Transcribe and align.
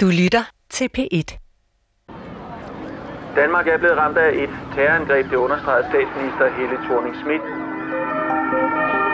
Du 0.00 0.06
lytter 0.06 0.44
til 0.70 0.88
P1. 0.98 1.28
Danmark 3.36 3.66
er 3.68 3.78
blevet 3.78 3.96
ramt 3.96 4.18
af 4.18 4.30
et 4.42 4.50
terrorangreb, 4.74 5.30
det 5.30 5.36
understreger 5.36 5.82
statsminister 5.90 6.46
Helle 6.58 6.76
thorning 6.86 7.14
Schmidt. 7.16 7.42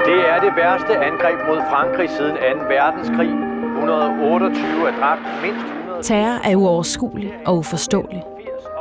Det 0.09 0.19
er 0.33 0.39
det 0.41 0.53
værste 0.57 0.93
angreb 1.09 1.39
mod 1.49 1.59
Frankrig 1.71 2.11
siden 2.11 2.37
2. 2.37 2.41
verdenskrig. 2.75 3.31
128 3.75 4.89
er 4.89 4.95
dræbt, 5.01 5.21
mindst 5.43 5.67
100... 5.67 6.03
Terror 6.03 6.39
er 6.51 6.57
uoverskuelig 6.57 7.33
og 7.47 7.57
uforståelig, 7.57 8.23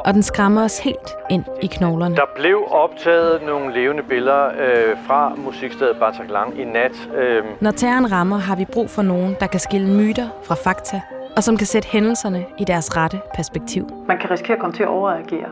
og 0.05 0.13
den 0.13 0.23
skræmmer 0.23 0.63
os 0.63 0.79
helt 0.79 1.09
ind 1.29 1.43
i 1.61 1.67
knoglerne. 1.67 2.15
Der 2.15 2.29
blev 2.35 2.57
optaget 2.69 3.41
nogle 3.45 3.73
levende 3.73 4.03
billeder 4.03 4.45
øh, 4.47 4.97
fra 5.07 5.35
musikstedet 5.37 5.97
Bataclan 5.99 6.57
i 6.57 6.63
nat. 6.63 7.09
Øh, 7.17 7.43
Når 7.61 7.71
terroren 7.71 8.11
rammer, 8.11 8.37
har 8.37 8.55
vi 8.55 8.65
brug 8.65 8.89
for 8.89 9.01
nogen, 9.01 9.35
der 9.39 9.47
kan 9.47 9.59
skille 9.59 9.87
myter 9.87 10.27
fra 10.43 10.55
fakta, 10.55 11.01
og 11.35 11.43
som 11.43 11.57
kan 11.57 11.67
sætte 11.67 11.87
hændelserne 11.87 12.45
i 12.57 12.63
deres 12.63 12.97
rette 12.97 13.21
perspektiv. 13.35 13.87
Man 14.07 14.17
kan 14.19 14.31
risikere 14.31 14.53
at 14.53 14.61
komme 14.61 14.75
til 14.75 14.83
at 14.83 14.89
overreagere. 14.89 15.49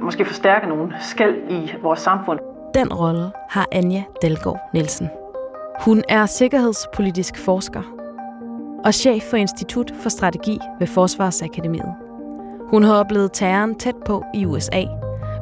Måske 0.00 0.24
forstærke 0.24 0.66
nogle 0.66 0.94
skæld 1.00 1.36
i 1.50 1.72
vores 1.82 2.00
samfund. 2.00 2.38
Den 2.74 2.92
rolle 2.92 3.30
har 3.50 3.66
Anja 3.72 4.02
Dalgaard 4.22 4.60
Nielsen. 4.74 5.10
Hun 5.80 6.02
er 6.08 6.26
sikkerhedspolitisk 6.26 7.38
forsker 7.38 7.82
og 8.84 8.94
chef 8.94 9.22
for 9.22 9.36
Institut 9.36 9.92
for 10.02 10.08
Strategi 10.08 10.58
ved 10.78 10.86
Forsvarsakademiet. 10.86 11.94
Hun 12.70 12.82
har 12.82 12.94
oplevet 12.94 13.32
terroren 13.32 13.74
tæt 13.74 13.96
på 14.06 14.24
i 14.34 14.46
USA, 14.46 14.82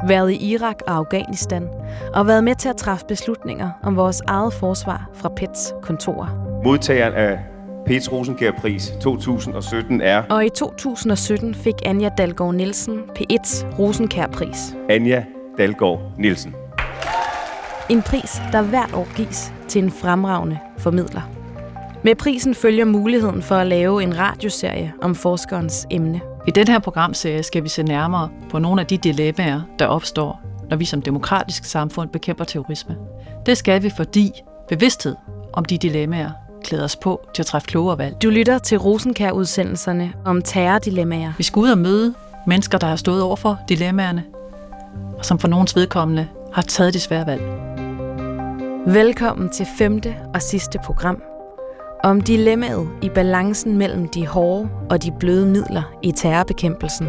været 0.09 0.31
i 0.31 0.53
Irak 0.53 0.77
og 0.87 0.95
Afghanistan 0.95 1.69
og 2.15 2.27
været 2.27 2.45
med 2.45 2.55
til 2.55 2.69
at 2.69 2.77
træffe 2.77 3.07
beslutninger 3.07 3.71
om 3.83 3.97
vores 3.97 4.21
eget 4.27 4.53
forsvar 4.53 5.11
fra 5.15 5.29
PETs 5.29 5.75
kontorer. 5.83 6.61
Modtageren 6.65 7.15
af 7.15 7.50
Pets 7.91 8.13
Rosenkjær-pris 8.13 8.93
2017 9.01 10.01
er 10.01 10.23
Og 10.23 10.47
i 10.47 10.49
2017 10.49 11.55
fik 11.55 11.75
Anja 11.85 12.09
Dalgaard 12.19 12.55
Nielsen 12.55 12.99
P1's 12.99 13.79
Rosenkjær-pris. 13.79 14.77
Anja 14.89 15.25
Dalgaard 15.59 16.01
Nielsen. 16.19 16.55
En 17.89 18.03
pris, 18.03 18.43
der 18.53 18.63
hvert 18.63 18.95
år 18.95 19.09
gives 19.17 19.53
til 19.69 19.85
en 19.85 19.91
fremragende 19.91 20.59
formidler. 20.79 21.31
Med 22.05 22.15
prisen 22.15 22.55
følger 22.55 22.85
muligheden 22.85 23.43
for 23.43 23.55
at 23.55 23.67
lave 23.67 24.03
en 24.03 24.19
radioserie 24.19 24.93
om 25.03 25.15
forskerens 25.15 25.87
emne. 25.91 26.21
I 26.49 26.51
den 26.51 26.69
her 26.69 26.79
programserie 26.79 27.43
skal 27.43 27.63
vi 27.65 27.69
se 27.69 27.83
nærmere 27.83 28.29
på 28.51 28.59
nogle 28.59 28.81
af 28.81 28.87
de 28.87 28.99
dilemmaer, 28.99 29.61
der 29.79 29.87
opstår, 29.87 30.41
når 30.69 30.77
vi 30.77 30.85
som 30.85 31.03
demokratisk 31.03 31.65
samfund 31.65 32.09
bekæmper 32.09 32.45
terrorisme. 32.45 32.97
Det 33.47 33.57
skal 33.57 33.83
vi, 33.83 33.91
fordi 33.97 34.33
bevidsthed 34.69 35.17
om 35.53 35.65
de 35.65 35.79
dilemmaer 35.79 36.31
klæder 36.65 36.85
os 36.85 36.97
på 36.97 37.21
til 37.35 37.43
at 37.43 37.47
træffe 37.47 37.67
klogere 37.67 37.99
valg. 37.99 38.23
Du 38.23 38.31
lytter 38.31 38.59
til 38.59 38.79
Rosenkær-udsendelserne 38.79 40.13
om 40.25 40.43
terrordilemmaer. 40.43 41.33
Vi 41.39 41.43
skal 41.43 41.61
ud 41.61 41.71
og 41.71 41.79
møde 41.79 42.15
mennesker, 42.47 42.79
der 42.79 42.87
har 42.87 42.97
stået 42.97 43.23
over 43.23 43.37
for 43.37 43.59
dilemmaerne, 43.69 44.25
og 45.19 45.25
som 45.25 45.39
for 45.39 45.49
nogens 45.49 45.77
vedkommende 45.77 46.29
har 46.53 46.63
taget 46.63 46.95
de 46.95 47.01
svære 47.01 47.27
valg. 47.27 47.43
Velkommen 48.87 49.49
til 49.49 49.67
femte 49.79 50.17
og 50.35 50.43
sidste 50.43 50.79
program 50.85 51.23
om 52.05 52.21
dilemmaet 52.21 52.89
i 53.03 53.09
balancen 53.09 53.79
mellem 53.79 54.09
de 54.09 54.27
hårde 54.27 54.69
og 54.91 55.03
de 55.03 55.13
bløde 55.19 55.47
midler 55.47 55.83
i 56.03 56.13
terrorbekæmpelsen, 56.13 57.09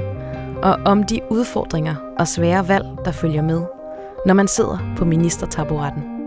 og 0.64 0.78
om 0.86 1.04
de 1.04 1.20
udfordringer 1.30 1.96
og 2.20 2.28
svære 2.28 2.68
valg, 2.68 2.86
der 3.06 3.12
følger 3.12 3.42
med, 3.42 3.62
når 4.26 4.34
man 4.34 4.48
sidder 4.48 4.78
på 4.98 5.06
ministertaburetten. 5.06 6.21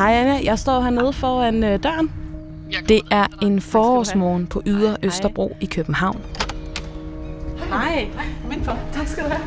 Hej 0.00 0.12
Anna, 0.12 0.40
jeg 0.44 0.58
står 0.58 0.80
hernede 0.80 1.12
foran 1.12 1.64
øh, 1.64 1.82
døren. 1.82 2.12
Det 2.88 3.00
er 3.10 3.26
en 3.42 3.60
forårsmorgen 3.60 4.46
på 4.46 4.62
Ydre 4.66 4.96
Østerbro 5.02 5.56
i 5.60 5.66
København. 5.66 6.20
Hej. 7.68 8.08
Minfor. 8.48 8.78
Tak 8.92 9.08
skal 9.08 9.24
du 9.24 9.28
have. 9.28 9.42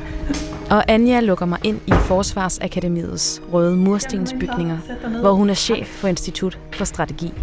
Og 0.69 0.91
Anja 0.91 1.19
lukker 1.19 1.45
mig 1.45 1.59
ind 1.63 1.79
i 1.87 1.91
Forsvarsakademiets 1.91 3.41
røde 3.53 3.75
murstensbygninger, 3.75 4.77
hvor 5.21 5.33
hun 5.33 5.49
er 5.49 5.53
chef 5.53 5.87
for 5.87 6.07
Institut 6.07 6.59
for 6.73 6.85
Strategi. 6.85 7.33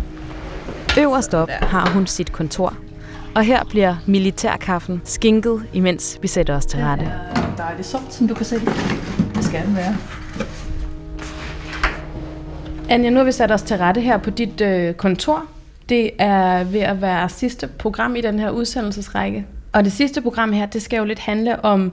Øverst 0.98 1.34
op 1.34 1.48
har 1.48 1.90
hun 1.90 2.06
sit 2.06 2.32
kontor, 2.32 2.74
og 3.34 3.44
her 3.44 3.64
bliver 3.64 3.96
militærkaffen 4.06 5.02
skinket, 5.04 5.62
imens 5.72 6.18
vi 6.22 6.28
sætter 6.28 6.56
os 6.56 6.66
til 6.66 6.80
rette. 6.80 7.12
Dejligt 7.56 7.88
soft, 7.88 8.12
som 8.12 8.28
du 8.28 8.34
kan 8.34 8.46
se. 8.46 8.56
Det 9.34 9.44
skal 9.44 9.66
den 9.66 9.76
være. 9.76 9.96
Anja, 12.90 13.10
nu 13.10 13.16
har 13.16 13.24
vi 13.24 13.32
sat 13.32 13.52
os 13.52 13.62
til 13.62 13.76
rette 13.76 14.00
her 14.00 14.18
på 14.18 14.30
dit 14.30 14.60
øh, 14.60 14.94
kontor. 14.94 15.44
Det 15.88 16.10
er 16.18 16.64
ved 16.64 16.80
at 16.80 17.02
være 17.02 17.28
sidste 17.28 17.66
program 17.66 18.16
i 18.16 18.20
den 18.20 18.38
her 18.38 18.50
udsendelsesrække. 18.50 19.46
Og 19.72 19.84
det 19.84 19.92
sidste 19.92 20.22
program 20.22 20.52
her, 20.52 20.66
det 20.66 20.82
skal 20.82 20.96
jo 20.96 21.04
lidt 21.04 21.18
handle 21.18 21.64
om 21.64 21.92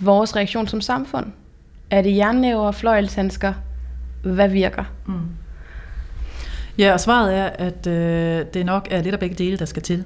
vores 0.00 0.36
reaktion 0.36 0.68
som 0.68 0.80
samfund. 0.80 1.26
Er 1.90 2.02
det 2.02 2.16
jernnæver 2.16 2.66
og 2.66 2.74
fløjelshandsker? 2.74 3.52
Hvad 4.22 4.48
virker? 4.48 4.84
Mm. 5.06 5.14
Ja, 6.78 6.92
og 6.92 7.00
svaret 7.00 7.34
er, 7.36 7.44
at 7.44 7.86
øh, 7.86 8.46
det 8.54 8.66
nok 8.66 8.88
er 8.90 9.02
lidt 9.02 9.14
af 9.14 9.20
begge 9.20 9.36
dele, 9.36 9.56
der 9.56 9.64
skal 9.64 9.82
til. 9.82 10.04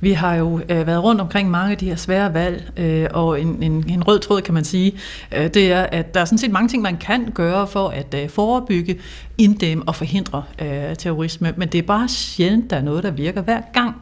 Vi 0.00 0.12
har 0.12 0.34
jo 0.34 0.60
øh, 0.68 0.86
været 0.86 1.02
rundt 1.02 1.20
omkring 1.20 1.50
mange 1.50 1.72
af 1.72 1.78
de 1.78 1.88
her 1.88 1.96
svære 1.96 2.34
valg, 2.34 2.70
øh, 2.76 3.06
og 3.14 3.40
en, 3.40 3.62
en, 3.62 3.84
en 3.88 4.02
rød 4.08 4.18
tråd, 4.18 4.40
kan 4.40 4.54
man 4.54 4.64
sige, 4.64 4.92
øh, 5.36 5.54
det 5.54 5.72
er, 5.72 5.82
at 5.82 6.14
der 6.14 6.20
er 6.20 6.24
sådan 6.24 6.38
set 6.38 6.50
mange 6.50 6.68
ting, 6.68 6.82
man 6.82 6.96
kan 6.96 7.30
gøre 7.34 7.66
for 7.66 7.88
at 7.88 8.14
øh, 8.14 8.28
forebygge, 8.28 8.98
inddæmme 9.38 9.84
og 9.86 9.94
forhindre 9.94 10.44
øh, 10.62 10.96
terrorisme, 10.96 11.54
men 11.56 11.68
det 11.68 11.78
er 11.78 11.82
bare 11.82 12.08
sjældent, 12.08 12.70
der 12.70 12.76
er 12.76 12.82
noget, 12.82 13.04
der 13.04 13.10
virker 13.10 13.42
hver 13.42 13.60
gang. 13.72 13.94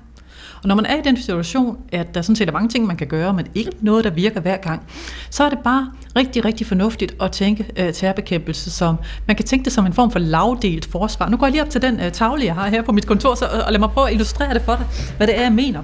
Og 0.62 0.68
når 0.68 0.74
man 0.74 0.86
er 0.86 0.96
i 0.96 1.00
den 1.04 1.16
situation, 1.16 1.78
at 1.92 2.14
der 2.14 2.22
sådan 2.22 2.36
set 2.36 2.48
er 2.48 2.52
mange 2.52 2.68
ting, 2.68 2.86
man 2.86 2.96
kan 2.96 3.06
gøre, 3.06 3.32
men 3.32 3.46
ikke 3.54 3.70
noget, 3.80 4.04
der 4.04 4.10
virker 4.10 4.40
hver 4.40 4.56
gang, 4.56 4.82
så 5.30 5.44
er 5.44 5.48
det 5.48 5.58
bare 5.58 5.90
rigtig, 6.16 6.44
rigtig 6.44 6.66
fornuftigt 6.66 7.14
at 7.20 7.32
tænke 7.32 7.66
øh, 7.76 7.92
terrorbekæmpelse 7.92 8.70
som, 8.70 8.96
man 9.26 9.36
kan 9.36 9.44
tænke 9.44 9.64
det 9.64 9.72
som 9.72 9.86
en 9.86 9.92
form 9.92 10.10
for 10.10 10.18
lavdelt 10.18 10.86
forsvar. 10.86 11.28
Nu 11.28 11.36
går 11.36 11.46
jeg 11.46 11.52
lige 11.52 11.62
op 11.62 11.70
til 11.70 11.82
den 11.82 12.00
øh, 12.00 12.12
tavle, 12.12 12.44
jeg 12.44 12.54
har 12.54 12.68
her 12.68 12.82
på 12.82 12.92
mit 12.92 13.06
kontor, 13.06 13.34
så, 13.34 13.44
og 13.66 13.72
lad 13.72 13.78
mig 13.78 13.90
prøve 13.90 14.06
at 14.06 14.12
illustrere 14.12 14.54
det 14.54 14.62
for 14.62 14.76
dig, 14.76 14.86
hvad 15.16 15.26
det 15.26 15.38
er, 15.38 15.42
jeg 15.42 15.52
mener. 15.52 15.82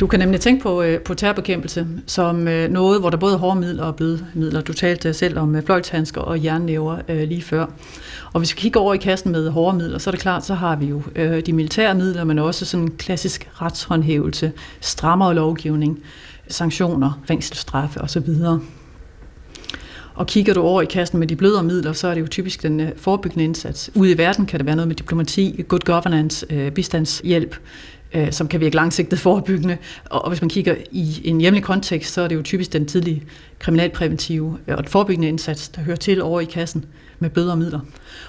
Du 0.00 0.06
kan 0.06 0.18
nemlig 0.20 0.40
tænke 0.40 0.62
på, 0.62 0.82
øh, 0.82 1.00
på 1.00 1.14
terrorbekæmpelse 1.14 1.86
som 2.06 2.48
øh, 2.48 2.70
noget, 2.70 3.00
hvor 3.00 3.10
der 3.10 3.16
både 3.16 3.34
er 3.34 3.38
hårde 3.38 3.60
midler 3.60 3.84
og 3.84 3.96
bløde 3.96 4.26
midler. 4.34 4.60
Du 4.60 4.72
talte 4.72 5.08
øh, 5.08 5.14
selv 5.14 5.38
om 5.38 5.56
øh, 5.56 5.62
fløjtshandsker 5.62 6.20
og 6.20 6.44
jernnæver 6.44 6.98
øh, 7.08 7.28
lige 7.28 7.42
før. 7.42 7.66
Og 8.32 8.40
hvis 8.40 8.54
vi 8.54 8.60
kigger 8.60 8.80
over 8.80 8.94
i 8.94 8.96
kassen 8.96 9.32
med 9.32 9.50
hårde 9.50 9.76
midler, 9.76 9.98
så 9.98 10.10
er 10.10 10.12
det 10.12 10.20
klart, 10.20 10.46
så 10.46 10.54
har 10.54 10.76
vi 10.76 10.86
jo 10.86 11.02
øh, 11.16 11.46
de 11.46 11.52
militære 11.52 11.94
midler, 11.94 12.24
men 12.24 12.38
også 12.38 12.64
sådan 12.64 12.88
klassisk 12.88 13.48
retshåndhævelse, 13.62 14.52
strammere 14.80 15.34
lovgivning, 15.34 15.98
sanktioner, 16.48 17.22
fængselsstraffe 17.24 18.00
osv. 18.00 18.28
Og 20.14 20.26
kigger 20.26 20.54
du 20.54 20.62
over 20.62 20.82
i 20.82 20.84
kassen 20.84 21.18
med 21.18 21.26
de 21.26 21.36
blødere 21.36 21.62
midler, 21.62 21.92
så 21.92 22.08
er 22.08 22.14
det 22.14 22.20
jo 22.20 22.26
typisk 22.26 22.62
den 22.62 22.80
øh, 22.80 22.88
forebyggende 22.96 23.44
indsats. 23.44 23.90
Ude 23.94 24.10
i 24.10 24.18
verden 24.18 24.46
kan 24.46 24.60
det 24.60 24.66
være 24.66 24.76
noget 24.76 24.88
med 24.88 24.96
diplomati, 24.96 25.64
good 25.68 25.80
governance, 25.80 26.46
øh, 26.50 26.72
bistandshjælp, 26.72 27.56
øh, 28.12 28.32
som 28.32 28.48
kan 28.48 28.60
virke 28.60 28.76
langsigtet 28.76 29.18
forebyggende. 29.18 29.78
Og, 30.10 30.22
og 30.22 30.28
hvis 30.28 30.40
man 30.40 30.48
kigger 30.48 30.74
i 30.92 31.20
en 31.24 31.40
hjemlig 31.40 31.62
kontekst, 31.62 32.12
så 32.12 32.20
er 32.20 32.28
det 32.28 32.36
jo 32.36 32.42
typisk 32.42 32.72
den 32.72 32.86
tidlige 32.86 33.22
kriminalpræventive 33.58 34.58
øh, 34.68 34.76
og 34.76 34.82
den 34.82 34.90
forebyggende 34.90 35.28
indsats, 35.28 35.68
der 35.68 35.82
hører 35.82 35.96
til 35.96 36.22
over 36.22 36.40
i 36.40 36.44
kassen 36.44 36.84
med 37.18 37.30
bøder 37.30 37.52
og 37.52 37.58
midler. 37.58 37.80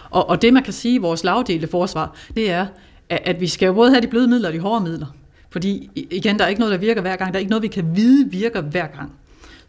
Og, 0.10 0.30
og 0.30 0.42
det, 0.42 0.54
man 0.54 0.64
kan 0.64 0.74
sige 0.74 0.96
i 0.96 0.98
vores 0.98 1.24
lavdelte 1.24 1.68
forsvar, 1.68 2.16
det 2.36 2.52
er, 2.52 2.66
at, 3.10 3.20
at 3.26 3.42
vi 3.42 3.48
skal 3.48 3.66
jo 3.66 3.74
både 3.74 3.90
have 3.90 4.02
de 4.02 4.08
bløde 4.08 4.28
midler 4.28 4.48
og 4.48 4.54
de 4.54 4.60
hårde 4.60 4.84
midler. 4.84 5.08
Fordi 5.50 5.90
igen, 5.96 6.40
der 6.40 6.46
er 6.46 6.50
ikke 6.50 6.60
noget, 6.60 6.72
der 6.72 6.78
virker 6.78 7.02
hver 7.02 7.16
gang. 7.16 7.34
Der 7.34 7.38
er 7.38 7.40
ikke 7.40 7.50
noget, 7.50 7.64
vi 7.64 7.68
kan 7.68 7.96
vide 7.96 8.32
virker 8.32 8.62
hver 8.62 8.88
gang. 8.88 9.12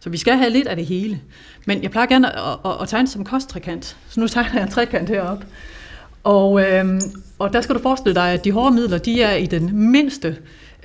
Så 0.01 0.11
vi 0.11 0.17
skal 0.17 0.37
have 0.37 0.51
lidt 0.51 0.67
af 0.67 0.77
det 0.77 0.87
hele. 0.87 1.21
Men 1.67 1.83
jeg 1.83 1.91
plejer 1.91 2.07
gerne 2.07 2.37
at, 2.37 2.59
at, 2.65 2.83
at 2.83 2.89
tegne 2.89 3.09
som 3.09 3.25
kosttrekant. 3.25 3.97
Så 4.09 4.21
nu 4.21 4.29
tegner 4.29 4.51
jeg 4.55 4.63
en 4.63 4.71
trekant 4.71 5.09
heroppe. 5.09 5.47
Og, 6.25 6.61
øh, 6.61 7.01
og 7.39 7.53
der 7.53 7.61
skal 7.61 7.75
du 7.75 7.81
forestille 7.81 8.15
dig, 8.15 8.33
at 8.33 8.45
de 8.45 8.53
hårde 8.53 8.75
midler, 8.75 8.99
de 8.99 9.23
er 9.23 9.35
i 9.35 9.47
den 9.47 9.91
mindste 9.91 10.37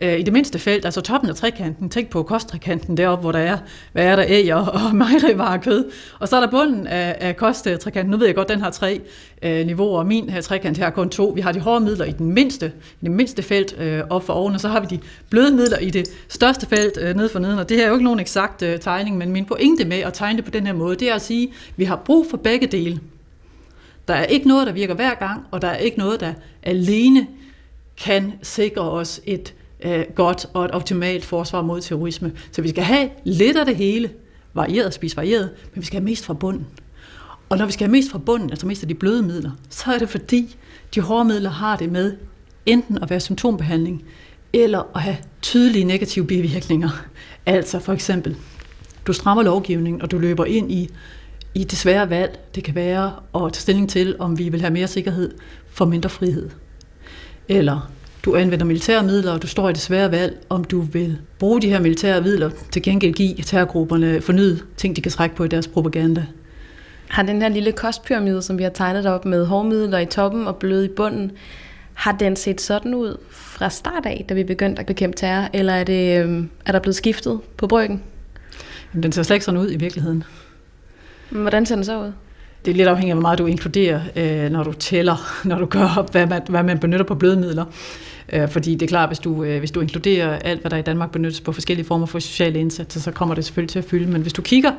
øh, 0.02 0.20
i 0.20 0.24
det 0.24 0.34
mindste 0.34 0.60
felt, 0.60 0.86
altså 0.86 1.02
toppen 1.02 1.30
af 1.30 1.36
trekanten, 1.36 1.90
tænk 1.90 2.10
på 2.10 2.24
kosttrekanten 2.24 2.98
deroppe, 2.98 3.22
hvor 3.22 3.32
der 3.32 3.40
er, 3.40 3.58
hvad 3.94 4.06
er 4.06 4.16
der, 4.16 4.26
æg 4.28 4.54
og, 4.54 4.62
og 4.62 4.96
mejerivarer 5.06 5.58
kød. 5.58 5.92
Og 6.20 6.28
så 6.28 6.36
er 6.36 6.40
der 6.40 6.52
bunden 6.52 6.88
af, 6.88 7.16
af 7.20 7.38
kosttrekanten. 7.38 8.12
Nu 8.12 8.18
ved 8.18 8.26
jeg 8.26 8.36
godt, 8.36 8.50
den 8.50 8.62
har 8.62 8.70
tre 8.70 9.02
øh, 9.42 9.66
niveauer, 9.66 10.00
og 10.00 10.06
min 10.06 10.30
her 10.30 10.42
trekant 10.42 10.78
her 10.78 10.84
har 10.84 10.92
kun 10.92 11.10
to. 11.10 11.32
Vi 11.36 11.42
har 11.42 11.52
de 11.52 11.60
hårde 11.60 11.86
midler 11.86 12.06
i 12.06 12.12
den 12.12 12.34
mindste, 12.34 12.72
i 13.02 13.06
det 13.06 13.12
mindste 13.12 13.44
felt 13.44 13.76
øh, 13.80 14.02
op 14.10 14.26
for 14.26 14.34
oven, 14.34 14.54
og 14.54 14.60
så 14.60 14.68
har 14.68 14.80
vi 14.80 14.88
de 14.90 15.00
bløde 15.30 15.56
midler 15.56 15.78
i 15.78 15.90
det 15.90 16.08
største 16.28 16.68
felt 16.68 16.98
øh, 17.02 17.16
ned 17.16 17.30
for 17.30 17.40
neden. 17.40 17.60
Og 17.60 17.70
det 17.70 17.78
her 17.78 17.84
er 17.84 17.88
jo 17.88 17.94
ikke 17.94 18.04
nogen 18.04 18.20
eksakt 18.20 18.62
øh, 18.62 18.80
tegning, 18.80 19.18
men 19.18 19.32
min 19.32 19.46
pointe 19.46 19.86
med 19.86 19.98
at 19.98 20.14
tegne 20.14 20.38
det 20.38 20.46
på 20.46 20.52
den 20.52 20.66
her 20.66 20.74
måde, 20.74 20.96
det 20.96 21.10
er 21.10 21.16
at 21.16 21.22
sige, 21.22 21.48
at 21.48 21.74
vi 21.78 21.84
har 21.84 21.96
brug 21.96 22.26
for 22.30 22.38
begge 22.38 22.68
dele. 22.68 23.00
Der 24.08 24.14
er 24.14 24.26
ikke 24.26 24.48
noget, 24.48 24.68
der 24.68 24.74
virker 24.74 24.94
hver 24.94 25.14
gang, 25.14 25.46
og 25.52 25.62
der 25.62 25.68
er 25.68 25.78
ikke 25.78 25.98
noget, 25.98 26.20
der 26.20 26.34
alene 26.64 27.28
kan 27.98 28.34
sikre 28.42 28.82
os 28.82 29.22
et 29.26 29.54
øh, 29.84 30.06
godt 30.16 30.46
og 30.54 30.66
et 30.66 30.72
optimalt 30.72 31.26
forsvar 31.26 31.62
mod 31.62 31.82
terrorisme. 31.82 32.32
Så 32.52 32.62
vi 32.62 32.70
skal 32.70 32.84
have 32.84 33.10
lidt 33.24 33.58
af 33.58 33.66
det 33.66 33.76
hele, 33.76 34.10
varieret, 34.54 34.94
spise 34.94 35.18
varieret, 35.18 35.50
men 35.74 35.82
vi 35.82 35.86
skal 35.86 36.00
have 36.00 36.06
mest 36.06 36.26
fra 36.26 36.34
bunden. 36.34 36.68
Og 37.50 37.58
når 37.58 37.66
vi 37.66 37.72
skal 37.72 37.88
have 37.88 37.92
mest 37.92 38.12
fra 38.12 38.18
bunden, 38.18 38.50
altså 38.50 38.68
mest 38.68 38.82
af 38.82 38.88
de 38.88 38.94
bløde 38.96 39.24
midler, 39.24 39.52
så 39.70 39.94
er 39.94 40.00
det 40.00 40.10
fordi, 40.10 40.56
de 40.96 41.02
hårde 41.02 41.26
midler 41.26 41.50
har 41.50 41.76
det 41.76 41.92
med 41.92 42.14
enten 42.66 42.98
at 43.02 43.10
være 43.10 43.20
symptombehandling, 43.20 44.04
eller 44.54 44.84
at 44.96 45.02
have 45.02 45.18
tydelige 45.42 45.86
negative 45.86 46.28
bivirkninger. 46.28 46.90
Altså 47.46 47.80
for 47.80 47.94
eksempel, 47.94 48.36
du 49.08 49.14
strammer 49.14 49.44
lovgivningen, 49.44 50.02
og 50.02 50.12
du 50.12 50.18
løber 50.18 50.46
ind 50.46 50.72
i, 50.72 50.90
i 51.56 51.64
det 51.64 51.78
svære 51.78 52.10
valg. 52.10 52.40
Det 52.56 52.64
kan 52.64 52.76
være 52.76 53.14
at 53.36 53.54
tage 53.54 53.62
stilling 53.62 53.90
til, 53.90 54.16
om 54.20 54.40
vi 54.40 54.50
vil 54.50 54.62
have 54.62 54.74
mere 54.74 54.88
sikkerhed 54.88 55.32
for 55.70 55.86
mindre 55.86 56.10
frihed. 56.10 56.50
Eller 57.50 57.92
du 58.26 58.36
anvender 58.36 58.66
militære 58.66 59.04
midler, 59.04 59.32
og 59.32 59.42
du 59.42 59.48
står 59.48 59.70
i 59.70 59.74
det 59.74 59.82
svære 59.82 60.12
valg, 60.12 60.38
om 60.50 60.64
du 60.64 60.82
vil 60.82 61.18
bruge 61.40 61.62
de 61.62 61.70
her 61.70 61.80
militære 61.80 62.22
midler 62.22 62.50
til 62.72 62.82
gengæld 62.82 63.14
give 63.14 63.36
terrorgrupperne 63.36 64.22
fornyet 64.22 64.66
ting, 64.78 64.96
de 64.96 65.02
kan 65.02 65.12
trække 65.12 65.36
på 65.36 65.44
i 65.44 65.48
deres 65.48 65.68
propaganda. 65.68 66.26
Har 67.08 67.24
den 67.24 67.42
her 67.42 67.50
lille 67.50 67.72
kostpyramide, 67.72 68.42
som 68.42 68.58
vi 68.58 68.64
har 68.64 68.70
tegnet 68.70 69.06
op 69.06 69.26
med 69.26 69.46
hårdmidler 69.46 70.00
i 70.00 70.06
toppen 70.06 70.48
og 70.48 70.56
bløde 70.56 70.86
i 70.86 70.90
bunden, 70.96 71.32
har 71.94 72.12
den 72.12 72.36
set 72.36 72.62
sådan 72.62 72.94
ud 72.96 73.18
fra 73.30 73.70
start 73.70 74.06
af, 74.06 74.26
da 74.30 74.34
vi 74.34 74.44
begyndte 74.44 74.80
at 74.80 74.86
bekæmpe 74.86 75.18
terror, 75.18 75.50
eller 75.54 75.74
er, 75.74 75.84
det, 75.84 76.20
øhm, 76.24 76.50
er 76.66 76.72
der 76.72 76.80
blevet 76.80 76.96
skiftet 76.96 77.40
på 77.58 77.68
bryggen? 77.68 78.04
Jamen, 78.94 79.04
den 79.04 79.12
ser 79.12 79.24
slet 79.24 79.36
ikke 79.36 79.46
sådan 79.46 79.60
ud 79.60 79.72
i 79.72 79.78
virkeligheden. 79.78 80.24
Hvordan 81.30 81.66
ser 81.66 81.76
den 81.76 81.86
så 81.86 82.00
ud? 82.00 82.12
Det 82.66 82.72
er 82.72 82.76
lidt 82.76 82.88
afhængigt 82.88 83.12
af, 83.12 83.16
hvor 83.16 83.22
meget 83.22 83.40
du 83.40 83.46
inkluderer, 83.46 84.02
øh, 84.16 84.52
når 84.52 84.64
du 84.64 84.74
tæller, 84.74 85.16
når 85.50 85.60
du 85.60 85.66
gør 85.66 85.94
op, 85.98 86.12
hvad 86.12 86.28
man, 86.28 86.42
hvad 86.50 86.64
man 86.64 86.80
benytter 86.80 87.06
på 87.06 87.16
blødemidler. 87.16 87.66
Øh, 88.34 88.50
fordi 88.50 88.74
det 88.74 88.82
er 88.82 88.88
klart, 88.88 89.10
hvis 89.10 89.20
du, 89.20 89.44
øh, 89.44 89.60
hvis 89.60 89.72
du 89.72 89.82
inkluderer 89.82 90.40
alt, 90.40 90.62
hvad 90.62 90.72
der 90.72 90.78
i 90.78 90.82
Danmark 90.82 91.12
benyttes 91.12 91.42
på 91.42 91.52
forskellige 91.52 91.86
former 91.86 92.06
for 92.06 92.20
sociale 92.20 92.60
indsatser, 92.60 93.00
så 93.00 93.12
kommer 93.12 93.36
det 93.36 93.46
selvfølgelig 93.46 93.70
til 93.70 93.80
at 93.80 93.86
fylde. 93.86 94.12
Men 94.12 94.22
hvis 94.22 94.34
du 94.34 94.42
kigger 94.42 94.72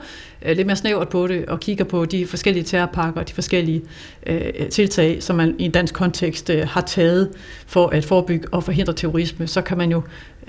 øh, 0.43 0.57
lidt 0.57 0.67
mere 0.67 0.77
snævert 0.77 1.09
på 1.09 1.27
det, 1.27 1.47
og 1.47 1.61
kigger 1.61 1.85
på 1.85 2.05
de 2.05 2.27
forskellige 2.27 2.65
terrorpakker 2.65 3.21
og 3.21 3.29
de 3.29 3.33
forskellige 3.33 3.83
øh, 4.27 4.69
tiltag, 4.71 5.23
som 5.23 5.37
man 5.37 5.55
i 5.59 5.65
en 5.65 5.71
dansk 5.71 5.95
kontekst 5.95 6.51
øh, 6.51 6.69
har 6.69 6.81
taget 6.81 7.31
for 7.67 7.89
at 7.89 8.05
forebygge 8.05 8.49
og 8.53 8.65
forhindre 8.65 8.93
terrorisme, 8.93 9.47
så 9.47 9.63
kan 9.63 9.79
man 9.79 9.91
jo 9.91 10.03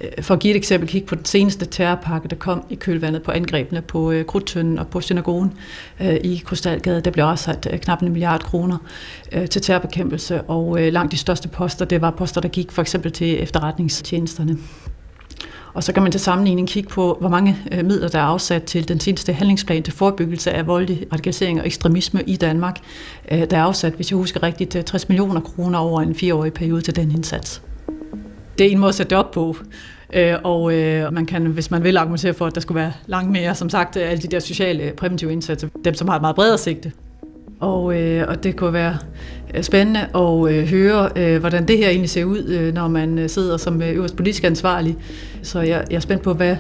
Øh, 0.04 0.24
for 0.24 0.34
at 0.34 0.40
give 0.40 0.52
et 0.52 0.58
eksempel, 0.58 0.90
kig 0.90 1.06
på 1.06 1.16
den 1.16 1.26
seneste 1.26 1.66
terrorpakke, 1.66 2.28
der 2.28 2.36
kom 2.36 2.64
i 2.70 2.76
kølvandet 2.76 3.24
på 3.24 3.32
angrebene 3.32 3.82
på 3.82 4.12
øh, 4.12 4.26
Krudtønden 4.26 4.80
og 4.80 4.88
på 4.88 5.02
synagogen 5.02 5.54
øh, 6.02 6.16
i 6.16 6.42
Krystalgade. 6.46 7.02
Der 7.02 7.12
blev 7.12 7.28
også 7.28 7.44
sat 7.44 7.68
øh, 7.74 7.80
knap 7.80 8.02
en 8.02 8.12
milliard 8.12 8.44
kroner 8.44 8.78
øh, 9.32 9.48
til 9.50 9.62
terrorbekæmpelse, 9.62 10.42
og 10.42 10.82
øh, 10.82 10.94
langt 10.94 11.12
de 11.12 11.18
største 11.18 11.48
poster, 11.48 11.86
det 11.86 12.02
var 12.02 12.12
poster, 12.12 12.42
der 12.42 12.50
gik 12.50 12.72
for 12.72 12.82
eksempel 12.82 13.12
til 13.12 13.44
efterretningstjenesterne. 13.44 14.58
Og 15.74 15.84
så 15.84 15.94
kan 15.94 16.04
man 16.04 16.12
til 16.12 16.22
sammenligning 16.22 16.68
kigge 16.68 16.90
på, 16.90 17.18
hvor 17.20 17.30
mange 17.30 17.58
øh, 17.72 17.86
midler, 17.86 18.08
der 18.08 18.20
er 18.20 18.24
afsat 18.24 18.64
til 18.64 18.88
den 18.88 19.00
seneste 19.00 19.34
handlingsplan 19.34 19.84
til 19.84 19.94
forebyggelse 19.94 20.52
af 20.52 20.68
voldelig 20.68 21.08
radikalisering 21.14 21.60
og 21.60 21.66
ekstremisme 21.66 22.24
i 22.28 22.36
Danmark. 22.36 22.80
Øh, 23.32 23.50
der 23.50 23.58
er 23.58 23.64
afsat, 23.64 23.94
hvis 23.94 24.12
jeg 24.12 24.18
husker 24.18 24.44
rigtigt, 24.44 24.86
60 24.86 25.10
millioner 25.10 25.42
kroner 25.42 25.80
over 25.80 26.02
en 26.02 26.16
fireårig 26.16 26.54
periode 26.54 26.82
til 26.82 26.96
den 26.96 27.12
indsats 27.12 27.62
det 28.58 28.68
er 28.68 28.72
en 28.72 28.80
måde 28.80 28.90
at 28.90 28.96
sætte 28.96 29.10
det 29.10 29.18
op 29.18 29.32
på. 29.32 29.56
Øh, 30.14 30.36
og 30.44 30.74
øh, 30.74 31.14
man 31.14 31.26
kan, 31.26 31.46
hvis 31.46 31.72
man 31.72 31.84
vil 31.84 31.98
argumentere 31.98 32.34
for, 32.34 32.46
at 32.46 32.56
der 32.56 32.62
skulle 32.62 32.80
være 32.80 32.94
langt 33.08 33.32
mere, 33.32 33.56
som 33.56 33.70
sagt, 33.70 33.98
øh, 33.98 34.12
alle 34.12 34.22
de 34.22 34.28
der 34.28 34.40
sociale 34.40 34.84
øh, 34.84 34.92
præventive 34.92 35.32
indsatser, 35.32 35.68
dem 35.86 35.94
som 35.94 36.08
har 36.08 36.16
et 36.16 36.22
meget 36.22 36.36
bredere 36.36 36.58
sigte. 36.58 36.92
Og, 37.60 38.02
øh, 38.02 38.28
og 38.28 38.44
det 38.44 38.56
kunne 38.56 38.74
være 38.74 38.98
øh, 39.54 39.64
spændende 39.64 40.00
at 40.00 40.54
øh, 40.54 40.68
høre, 40.68 41.10
øh, 41.16 41.40
hvordan 41.40 41.68
det 41.68 41.78
her 41.78 41.90
egentlig 41.90 42.10
ser 42.10 42.24
ud, 42.26 42.44
øh, 42.44 42.74
når 42.74 42.88
man 42.88 43.30
sidder 43.30 43.58
som 43.58 43.82
øh, 43.82 43.90
øverst 43.96 44.16
politisk 44.16 44.44
ansvarlig. 44.44 44.98
Så 45.44 45.62
jeg, 45.62 45.86
jeg 45.90 45.96
er 45.96 46.00
spændt 46.00 46.24
på, 46.24 46.34
hvad 46.34 46.56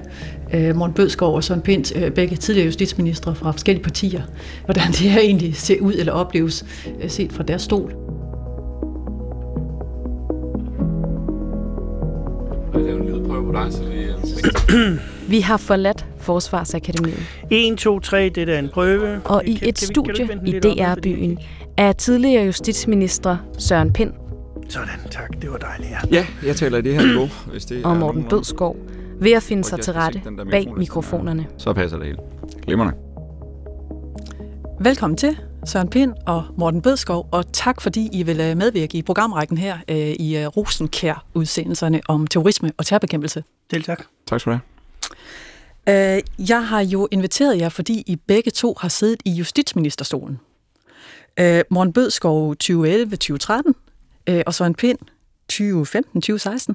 øh, 0.53 0.75
Morten 0.75 0.93
Bødskov 0.93 1.35
og 1.35 1.43
Søren 1.43 1.61
Pind, 1.61 1.95
øh, 1.95 2.11
begge 2.11 2.35
tidligere 2.35 2.65
justitsministre 2.65 3.35
fra 3.35 3.51
forskellige 3.51 3.83
partier, 3.83 4.21
hvordan 4.65 4.87
det 4.87 4.97
her 4.97 5.21
egentlig 5.21 5.55
ser 5.55 5.81
ud 5.81 5.93
eller 5.93 6.13
opleves 6.13 6.65
øh, 7.01 7.09
set 7.09 7.31
fra 7.31 7.43
deres 7.43 7.61
stol. 7.61 8.06
Dig, 13.63 13.73
så 13.73 13.83
vi... 13.83 14.07
vi 15.33 15.39
har 15.39 15.57
forladt 15.57 16.05
Forsvarsakademiet. 16.17 17.19
1, 17.51 17.77
2, 17.77 17.99
3, 17.99 18.29
det 18.29 18.49
er 18.49 18.59
en 18.59 18.69
prøve. 18.69 19.21
Og 19.25 19.45
i 19.45 19.59
et 19.61 19.79
studie 19.79 20.39
i 20.45 20.51
DR-byen 20.59 21.39
er 21.77 21.91
tidligere 21.91 22.45
justitsminister 22.45 23.37
Søren 23.57 23.93
Pind. 23.93 24.13
Sådan, 24.69 24.99
tak. 25.11 25.41
Det 25.41 25.51
var 25.51 25.57
dejligt, 25.57 25.89
ja. 25.91 25.97
Ja, 26.11 26.25
jeg 26.45 26.55
taler 26.55 26.77
i 26.77 26.81
det 26.81 26.93
her 26.93 27.05
niveau, 27.07 27.29
hvis 27.51 27.65
det 27.65 27.85
Og 27.85 27.97
Morten 27.97 28.23
Bødskov 28.23 28.77
ved 29.21 29.31
at 29.31 29.43
finde 29.43 29.63
sig 29.63 29.79
til 29.79 29.93
rette 29.93 30.21
bag 30.51 30.67
mikrofonerne. 30.77 31.45
Så 31.57 31.73
passer 31.73 31.97
det 31.97 32.05
hele. 32.05 32.19
Glimrende. 32.65 32.93
Velkommen 34.79 35.17
til. 35.17 35.37
Søren 35.65 35.89
Pind 35.89 36.13
og 36.25 36.45
Morten 36.57 36.81
Bødskov, 36.81 37.27
og 37.31 37.53
tak 37.53 37.81
fordi 37.81 38.09
I 38.13 38.23
vil 38.23 38.39
øh, 38.39 38.57
medvirke 38.57 38.97
i 38.97 39.01
programrækken 39.01 39.57
her 39.57 39.77
øh, 39.87 39.97
i 39.97 40.37
øh, 40.37 40.47
Rosenkær-udsendelserne 40.47 42.01
om 42.07 42.27
terrorisme 42.27 42.71
og 42.77 42.85
terrorbekæmpelse. 42.85 43.43
Selv 43.71 43.83
tak. 43.83 44.03
Tak 44.25 44.39
skal 44.39 44.53
du 44.53 44.59
have. 45.87 46.21
Jeg 46.39 46.67
har 46.67 46.81
jo 46.81 47.07
inviteret 47.11 47.59
jer, 47.59 47.69
fordi 47.69 48.03
I 48.07 48.15
begge 48.15 48.51
to 48.51 48.75
har 48.79 48.89
siddet 48.89 49.21
i 49.25 49.31
justitsministerstolen. 49.31 50.39
Morten 51.69 51.93
Bødskov 51.93 52.55
2011-2013, 52.63 52.73
og 54.45 54.53
Søren 54.53 54.75
Pind 54.75 54.97
2015-2016. 55.53 56.73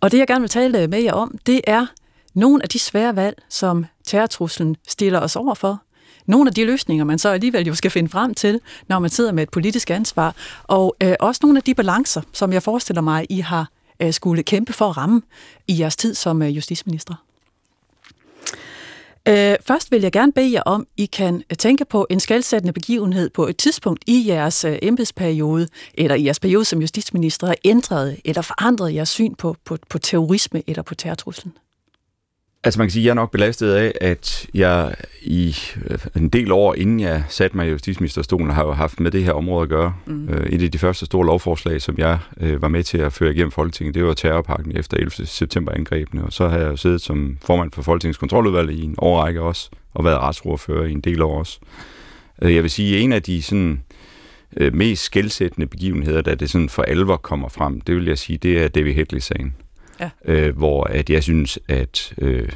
Og 0.00 0.12
det, 0.12 0.18
jeg 0.18 0.26
gerne 0.26 0.40
vil 0.40 0.50
tale 0.50 0.88
med 0.88 1.02
jer 1.02 1.12
om, 1.12 1.38
det 1.46 1.60
er 1.66 1.86
nogle 2.34 2.62
af 2.62 2.68
de 2.68 2.78
svære 2.78 3.16
valg, 3.16 3.42
som 3.48 3.86
terrortruslen 4.04 4.76
stiller 4.88 5.20
os 5.20 5.36
over 5.36 5.54
for– 5.54 5.82
nogle 6.26 6.50
af 6.50 6.54
de 6.54 6.64
løsninger, 6.64 7.04
man 7.04 7.18
så 7.18 7.28
alligevel 7.28 7.66
jo 7.66 7.74
skal 7.74 7.90
finde 7.90 8.08
frem 8.08 8.34
til, 8.34 8.60
når 8.88 8.98
man 8.98 9.10
sidder 9.10 9.32
med 9.32 9.42
et 9.42 9.50
politisk 9.50 9.90
ansvar, 9.90 10.34
og 10.64 10.96
øh, 11.02 11.14
også 11.20 11.40
nogle 11.42 11.58
af 11.58 11.62
de 11.62 11.74
balancer, 11.74 12.22
som 12.32 12.52
jeg 12.52 12.62
forestiller 12.62 13.00
mig, 13.00 13.26
I 13.30 13.40
har 13.40 13.68
øh, 14.02 14.12
skulle 14.12 14.42
kæmpe 14.42 14.72
for 14.72 14.88
at 14.88 14.96
ramme 14.96 15.22
i 15.68 15.80
jeres 15.80 15.96
tid 15.96 16.14
som 16.14 16.42
øh, 16.42 16.56
justitsminister. 16.56 17.14
Øh, 19.28 19.56
først 19.66 19.90
vil 19.90 20.02
jeg 20.02 20.12
gerne 20.12 20.32
bede 20.32 20.52
jer 20.52 20.62
om, 20.62 20.86
I 20.96 21.06
kan 21.06 21.42
øh, 21.50 21.56
tænke 21.56 21.84
på 21.84 22.06
en 22.10 22.20
skældsættende 22.20 22.72
begivenhed 22.72 23.30
på 23.30 23.46
et 23.46 23.56
tidspunkt 23.56 24.04
i 24.06 24.24
jeres 24.28 24.64
øh, 24.64 24.78
embedsperiode, 24.82 25.68
eller 25.94 26.14
i 26.14 26.24
jeres 26.24 26.40
periode 26.40 26.64
som 26.64 26.80
justitsminister, 26.80 27.46
har 27.46 27.56
ændret 27.64 28.20
eller 28.24 28.42
forandret 28.42 28.94
jeres 28.94 29.08
syn 29.08 29.34
på, 29.34 29.56
på, 29.64 29.78
på 29.88 29.98
terrorisme 29.98 30.62
eller 30.66 30.82
på 30.82 30.94
terrortruslen. 30.94 31.52
Altså 32.64 32.80
man 32.80 32.86
kan 32.86 32.92
sige, 32.92 33.02
at 33.02 33.04
jeg 33.04 33.10
er 33.10 33.14
nok 33.14 33.30
belastet 33.30 33.72
af, 33.72 33.92
at 34.00 34.46
jeg 34.54 34.94
i 35.22 35.56
øh, 35.90 35.98
en 36.16 36.28
del 36.28 36.52
år, 36.52 36.74
inden 36.74 37.00
jeg 37.00 37.24
satte 37.28 37.56
mig 37.56 37.66
i 37.66 37.70
justitsministerstolen, 37.70 38.50
har 38.50 38.64
jo 38.64 38.72
haft 38.72 39.00
med 39.00 39.10
det 39.10 39.24
her 39.24 39.32
område 39.32 39.62
at 39.62 39.68
gøre. 39.68 39.94
Mm. 40.06 40.28
Et 40.28 40.62
af 40.62 40.70
de 40.70 40.78
første 40.78 41.06
store 41.06 41.26
lovforslag, 41.26 41.82
som 41.82 41.94
jeg 41.98 42.18
var 42.36 42.68
med 42.68 42.82
til 42.82 42.98
at 42.98 43.12
føre 43.12 43.32
igennem 43.32 43.50
Folketinget, 43.50 43.94
det 43.94 44.04
var 44.04 44.14
terrorpakken 44.14 44.76
efter 44.76 44.96
11. 44.96 45.10
september 45.10 45.72
angrebene. 45.72 46.24
Og 46.24 46.32
så 46.32 46.48
har 46.48 46.58
jeg 46.58 46.66
jo 46.66 46.76
siddet 46.76 47.00
som 47.00 47.38
formand 47.44 47.72
for 47.72 47.82
Folketingets 47.82 48.18
kontroludvalg 48.18 48.70
i 48.70 48.82
en 48.82 48.94
årrække 48.98 49.42
også, 49.42 49.70
og 49.94 50.04
været 50.04 50.18
retsordfører 50.18 50.86
i 50.86 50.92
en 50.92 51.00
del 51.00 51.22
år 51.22 51.38
også. 51.38 51.58
Jeg 52.42 52.62
vil 52.62 52.70
sige, 52.70 52.96
at 52.96 53.02
en 53.02 53.12
af 53.12 53.22
de 53.22 53.42
sådan, 53.42 53.82
mest 54.72 55.02
skældsættende 55.02 55.66
begivenheder, 55.66 56.22
da 56.22 56.34
det 56.34 56.50
sådan 56.50 56.68
for 56.68 56.82
alvor 56.82 57.16
kommer 57.16 57.48
frem, 57.48 57.80
det 57.80 57.96
vil 57.96 58.06
jeg 58.06 58.18
sige, 58.18 58.38
det 58.38 58.62
er 58.62 58.68
David 58.68 58.94
Hedley-sagen 58.94 59.54
ja. 60.02 60.10
øh, 60.24 60.56
hvor 60.56 60.84
at 60.84 61.10
jeg 61.10 61.22
synes, 61.22 61.58
at 61.68 62.14
øh, 62.18 62.48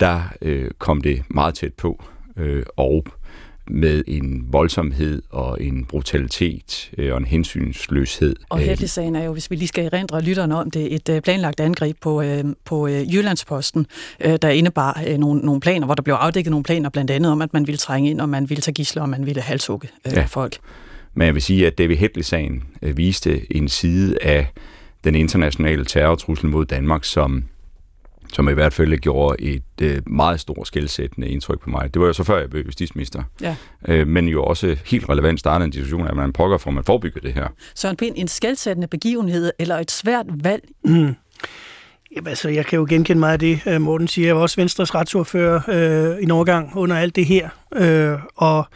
der 0.00 0.22
øh, 0.42 0.70
kom 0.78 1.00
det 1.00 1.22
meget 1.28 1.54
tæt 1.54 1.74
på, 1.74 2.04
øh, 2.36 2.62
og 2.76 3.04
med 3.66 4.04
en 4.06 4.46
voldsomhed 4.52 5.22
og 5.30 5.62
en 5.62 5.84
brutalitet 5.84 6.90
øh, 6.98 7.12
og 7.12 7.18
en 7.18 7.24
hensynsløshed. 7.24 8.36
Og 8.48 8.58
Hedley-sagen 8.58 9.16
er 9.16 9.24
jo, 9.24 9.32
hvis 9.32 9.50
vi 9.50 9.56
lige 9.56 9.68
skal 9.68 9.84
erindre 9.84 10.22
lytterne 10.22 10.56
om 10.56 10.70
det, 10.70 10.94
et 10.94 11.08
øh, 11.08 11.20
planlagt 11.20 11.60
angreb 11.60 11.96
på, 12.00 12.22
øh, 12.22 12.44
på 12.64 12.86
øh, 12.86 13.14
Jyllandsposten, 13.14 13.86
øh, 14.20 14.38
der 14.42 14.48
indebar 14.48 15.02
øh, 15.08 15.18
nogle, 15.18 15.40
nogle 15.40 15.60
planer, 15.60 15.86
hvor 15.86 15.94
der 15.94 16.02
blev 16.02 16.14
afdækket 16.14 16.50
nogle 16.50 16.64
planer, 16.64 16.90
blandt 16.90 17.10
andet 17.10 17.32
om, 17.32 17.42
at 17.42 17.52
man 17.52 17.66
ville 17.66 17.78
trænge 17.78 18.10
ind, 18.10 18.20
og 18.20 18.28
man 18.28 18.50
ville 18.50 18.60
tage 18.60 18.74
gisler, 18.74 19.02
og 19.02 19.08
man 19.08 19.26
ville 19.26 19.42
halshugge 19.42 19.88
øh, 20.06 20.12
ja. 20.12 20.24
folk. 20.24 20.58
Men 21.14 21.26
jeg 21.26 21.34
vil 21.34 21.42
sige, 21.42 21.66
at 21.66 21.78
David 21.78 21.96
Hedley-sagen 21.96 22.62
øh, 22.82 22.96
viste 22.96 23.56
en 23.56 23.68
side 23.68 24.18
af 24.22 24.46
den 25.04 25.14
internationale 25.14 25.84
terrortrussel 25.84 26.48
mod 26.48 26.64
Danmark, 26.64 27.04
som, 27.04 27.44
som 28.32 28.48
i 28.48 28.52
hvert 28.52 28.72
fald 28.72 28.98
gjorde 28.98 29.42
et 29.42 29.62
øh, 29.82 30.02
meget 30.06 30.40
stort 30.40 30.66
skældsættende 30.66 31.28
indtryk 31.28 31.60
på 31.60 31.70
mig. 31.70 31.94
Det 31.94 32.00
var 32.00 32.06
jo 32.06 32.12
så 32.12 32.24
før 32.24 32.38
jeg 32.38 32.50
blev 32.50 32.64
justitsminister. 32.64 33.22
Ja. 33.40 33.56
Øh, 33.88 34.06
men 34.06 34.28
jo 34.28 34.44
også 34.44 34.76
helt 34.86 35.08
relevant 35.08 35.40
startede 35.40 35.64
en 35.64 35.70
diskussion 35.70 36.06
af, 36.06 36.10
at 36.10 36.16
man 36.16 36.32
pokker 36.32 36.58
for, 36.58 36.70
at 36.70 36.74
man 36.74 36.84
forebygger 36.84 37.20
det 37.20 37.32
her. 37.32 37.48
Søren 37.74 37.96
Pind, 37.96 38.14
en 38.18 38.28
skældsættende 38.28 38.88
begivenhed 38.88 39.52
eller 39.58 39.78
et 39.78 39.90
svært 39.90 40.26
valg? 40.28 40.62
Mm. 40.84 41.14
Jamen, 42.16 42.28
altså, 42.28 42.48
jeg 42.48 42.66
kan 42.66 42.78
jo 42.78 42.86
genkende 42.88 43.20
meget 43.20 43.32
af 43.32 43.38
det, 43.38 43.60
øh, 43.66 43.80
Morten 43.80 44.08
siger. 44.08 44.28
Jeg 44.28 44.36
var 44.36 44.42
også 44.42 44.56
Venstres 44.56 44.94
retsordfører 44.94 45.60
øh, 45.68 46.20
i 46.20 46.22
en 46.22 46.30
overgang 46.30 46.76
under 46.76 46.96
alt 46.96 47.16
det 47.16 47.26
her. 47.26 47.48
Øh, 47.74 48.18
og 48.36 48.66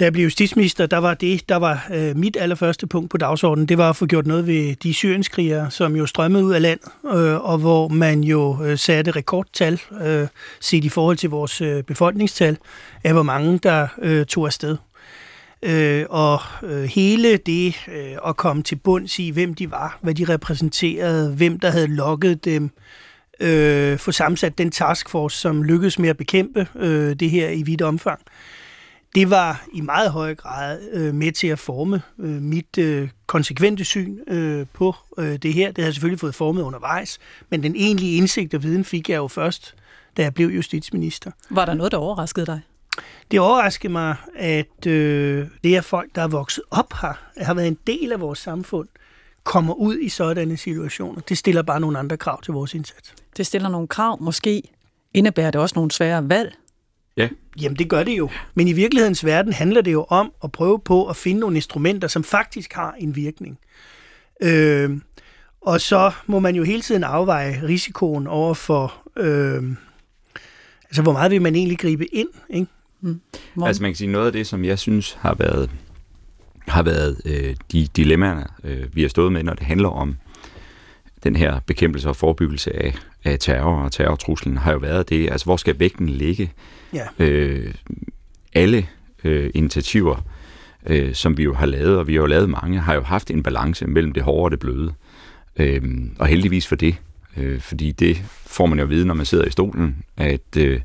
da 0.00 0.04
jeg 0.04 0.12
blev 0.12 0.24
justitsminister, 0.24 0.86
der 0.86 0.98
var 0.98 1.14
det, 1.14 1.48
der 1.48 1.56
var 1.56 1.86
øh, 1.94 2.16
mit 2.16 2.36
allerførste 2.40 2.86
punkt 2.86 3.10
på 3.10 3.16
dagsordenen, 3.16 3.68
det 3.68 3.78
var 3.78 3.90
at 3.90 3.96
få 3.96 4.06
gjort 4.06 4.26
noget 4.26 4.46
ved 4.46 4.76
de 4.76 4.94
syrienskrigere, 4.94 5.70
som 5.70 5.96
jo 5.96 6.06
strømmede 6.06 6.44
ud 6.44 6.52
af 6.52 6.62
land, 6.62 6.80
øh, 7.14 7.44
og 7.44 7.58
hvor 7.58 7.88
man 7.88 8.24
jo 8.24 8.64
øh, 8.64 8.78
satte 8.78 9.10
rekordtal, 9.10 9.80
øh, 10.02 10.26
set 10.60 10.84
i 10.84 10.88
forhold 10.88 11.16
til 11.16 11.30
vores 11.30 11.60
øh, 11.60 11.82
befolkningstal, 11.82 12.58
af 13.04 13.12
hvor 13.12 13.22
mange, 13.22 13.58
der 13.58 13.86
øh, 13.98 14.26
tog 14.26 14.46
afsted. 14.46 14.76
Øh, 15.62 16.04
og 16.08 16.40
øh, 16.62 16.84
hele 16.84 17.36
det 17.36 17.74
øh, 17.88 18.16
at 18.26 18.36
komme 18.36 18.62
til 18.62 18.76
bunds 18.76 19.18
i, 19.18 19.30
hvem 19.30 19.54
de 19.54 19.70
var, 19.70 19.98
hvad 20.02 20.14
de 20.14 20.24
repræsenterede, 20.24 21.34
hvem 21.34 21.60
der 21.60 21.70
havde 21.70 21.86
lokket 21.86 22.44
dem, 22.44 22.70
øh, 23.40 23.98
få 23.98 24.12
sammensat 24.12 24.58
den 24.58 24.70
taskforce, 24.70 25.38
som 25.38 25.62
lykkedes 25.62 25.98
med 25.98 26.08
at 26.08 26.16
bekæmpe 26.16 26.66
øh, 26.76 27.14
det 27.14 27.30
her 27.30 27.48
i 27.48 27.62
vidt 27.62 27.82
omfang. 27.82 28.20
Det 29.14 29.30
var 29.30 29.66
i 29.72 29.80
meget 29.80 30.10
høj 30.10 30.34
grad 30.34 30.80
øh, 30.92 31.14
med 31.14 31.32
til 31.32 31.46
at 31.46 31.58
forme 31.58 32.02
øh, 32.18 32.42
mit 32.42 32.78
øh, 32.78 33.08
konsekvente 33.26 33.84
syn 33.84 34.18
øh, 34.28 34.66
på 34.72 34.94
øh, 35.18 35.36
det 35.36 35.54
her. 35.54 35.66
Det 35.66 35.78
har 35.78 35.86
jeg 35.86 35.94
selvfølgelig 35.94 36.20
fået 36.20 36.34
formet 36.34 36.62
undervejs, 36.62 37.18
men 37.50 37.62
den 37.62 37.76
egentlige 37.76 38.16
indsigt 38.16 38.54
og 38.54 38.62
viden 38.62 38.84
fik 38.84 39.10
jeg 39.10 39.16
jo 39.16 39.28
først, 39.28 39.74
da 40.16 40.22
jeg 40.22 40.34
blev 40.34 40.48
justitsminister. 40.48 41.30
Var 41.50 41.64
der 41.64 41.74
noget, 41.74 41.92
der 41.92 41.98
overraskede 41.98 42.46
dig? 42.46 42.60
Det 43.30 43.40
overraskede 43.40 43.92
mig, 43.92 44.16
at 44.36 44.86
øh, 44.86 45.46
det 45.64 45.76
er 45.76 45.80
folk, 45.80 46.14
der 46.14 46.22
er 46.22 46.28
vokset 46.28 46.64
op 46.70 46.92
her, 47.02 47.12
har 47.36 47.54
været 47.54 47.68
en 47.68 47.78
del 47.86 48.12
af 48.12 48.20
vores 48.20 48.38
samfund, 48.38 48.88
kommer 49.44 49.74
ud 49.74 49.98
i 49.98 50.08
sådanne 50.08 50.56
situationer. 50.56 51.20
Det 51.20 51.38
stiller 51.38 51.62
bare 51.62 51.80
nogle 51.80 51.98
andre 51.98 52.16
krav 52.16 52.42
til 52.42 52.52
vores 52.52 52.74
indsats. 52.74 53.14
Det 53.36 53.46
stiller 53.46 53.68
nogle 53.68 53.88
krav. 53.88 54.22
Måske 54.22 54.62
indebærer 55.14 55.50
det 55.50 55.60
også 55.60 55.72
nogle 55.76 55.90
svære 55.90 56.28
valg. 56.28 56.54
Ja. 57.18 57.28
Jamen, 57.62 57.78
det 57.78 57.88
gør 57.88 58.02
det 58.02 58.18
jo. 58.18 58.30
Men 58.54 58.68
i 58.68 58.72
virkelighedens 58.72 59.24
verden 59.24 59.52
handler 59.52 59.80
det 59.80 59.92
jo 59.92 60.06
om 60.08 60.32
at 60.44 60.52
prøve 60.52 60.78
på 60.78 61.06
at 61.06 61.16
finde 61.16 61.40
nogle 61.40 61.56
instrumenter, 61.56 62.08
som 62.08 62.24
faktisk 62.24 62.72
har 62.72 62.94
en 62.98 63.16
virkning. 63.16 63.58
Øh, 64.42 64.90
og 65.60 65.80
så 65.80 66.12
må 66.26 66.38
man 66.38 66.54
jo 66.54 66.62
hele 66.62 66.82
tiden 66.82 67.04
afveje 67.04 67.62
risikoen 67.62 68.26
over 68.26 68.54
for, 68.54 68.94
øh, 69.16 69.62
altså 70.84 71.02
hvor 71.02 71.12
meget 71.12 71.30
vil 71.30 71.42
man 71.42 71.54
egentlig 71.54 71.78
gribe 71.78 72.14
ind, 72.14 72.28
ikke? 72.50 72.66
Mm. 73.00 73.20
Altså 73.62 73.82
man 73.82 73.90
kan 73.90 73.96
sige, 73.96 74.12
noget 74.12 74.26
af 74.26 74.32
det, 74.32 74.46
som 74.46 74.64
jeg 74.64 74.78
synes 74.78 75.18
har 75.20 75.34
været, 75.34 75.70
har 76.68 76.82
været 76.82 77.20
øh, 77.24 77.56
de 77.72 77.86
dilemmaer, 77.86 78.44
øh, 78.64 78.96
vi 78.96 79.02
har 79.02 79.08
stået 79.08 79.32
med, 79.32 79.42
når 79.42 79.54
det 79.54 79.66
handler 79.66 79.88
om 79.88 80.16
den 81.24 81.36
her 81.36 81.60
bekæmpelse 81.66 82.08
og 82.08 82.16
forebyggelse 82.16 82.76
af, 82.76 82.94
af 83.24 83.38
terror 83.38 83.82
og 83.82 83.92
terrortruslen, 83.92 84.56
har 84.56 84.72
jo 84.72 84.78
været 84.78 85.08
det, 85.08 85.30
altså 85.30 85.44
hvor 85.44 85.56
skal 85.56 85.78
vægten 85.78 86.08
ligge? 86.08 86.52
Ja. 86.92 87.06
Øh, 87.18 87.74
alle 88.54 88.86
øh, 89.24 89.50
initiativer, 89.54 90.16
øh, 90.86 91.14
som 91.14 91.38
vi 91.38 91.42
jo 91.42 91.54
har 91.54 91.66
lavet, 91.66 91.98
og 91.98 92.06
vi 92.06 92.14
har 92.14 92.20
jo 92.20 92.26
lavet 92.26 92.50
mange, 92.50 92.78
har 92.78 92.94
jo 92.94 93.02
haft 93.02 93.30
en 93.30 93.42
balance 93.42 93.86
mellem 93.86 94.12
det 94.12 94.22
hårde 94.22 94.44
og 94.44 94.50
det 94.50 94.58
bløde. 94.58 94.92
Øh, 95.56 95.82
og 96.18 96.26
heldigvis 96.26 96.66
for 96.66 96.76
det, 96.76 96.96
øh, 97.36 97.60
fordi 97.60 97.92
det 97.92 98.22
får 98.46 98.66
man 98.66 98.78
jo 98.78 98.84
at 98.84 98.90
vide, 98.90 99.06
når 99.06 99.14
man 99.14 99.26
sidder 99.26 99.44
i 99.44 99.50
stolen, 99.50 100.04
at 100.16 100.56
øh, 100.56 100.80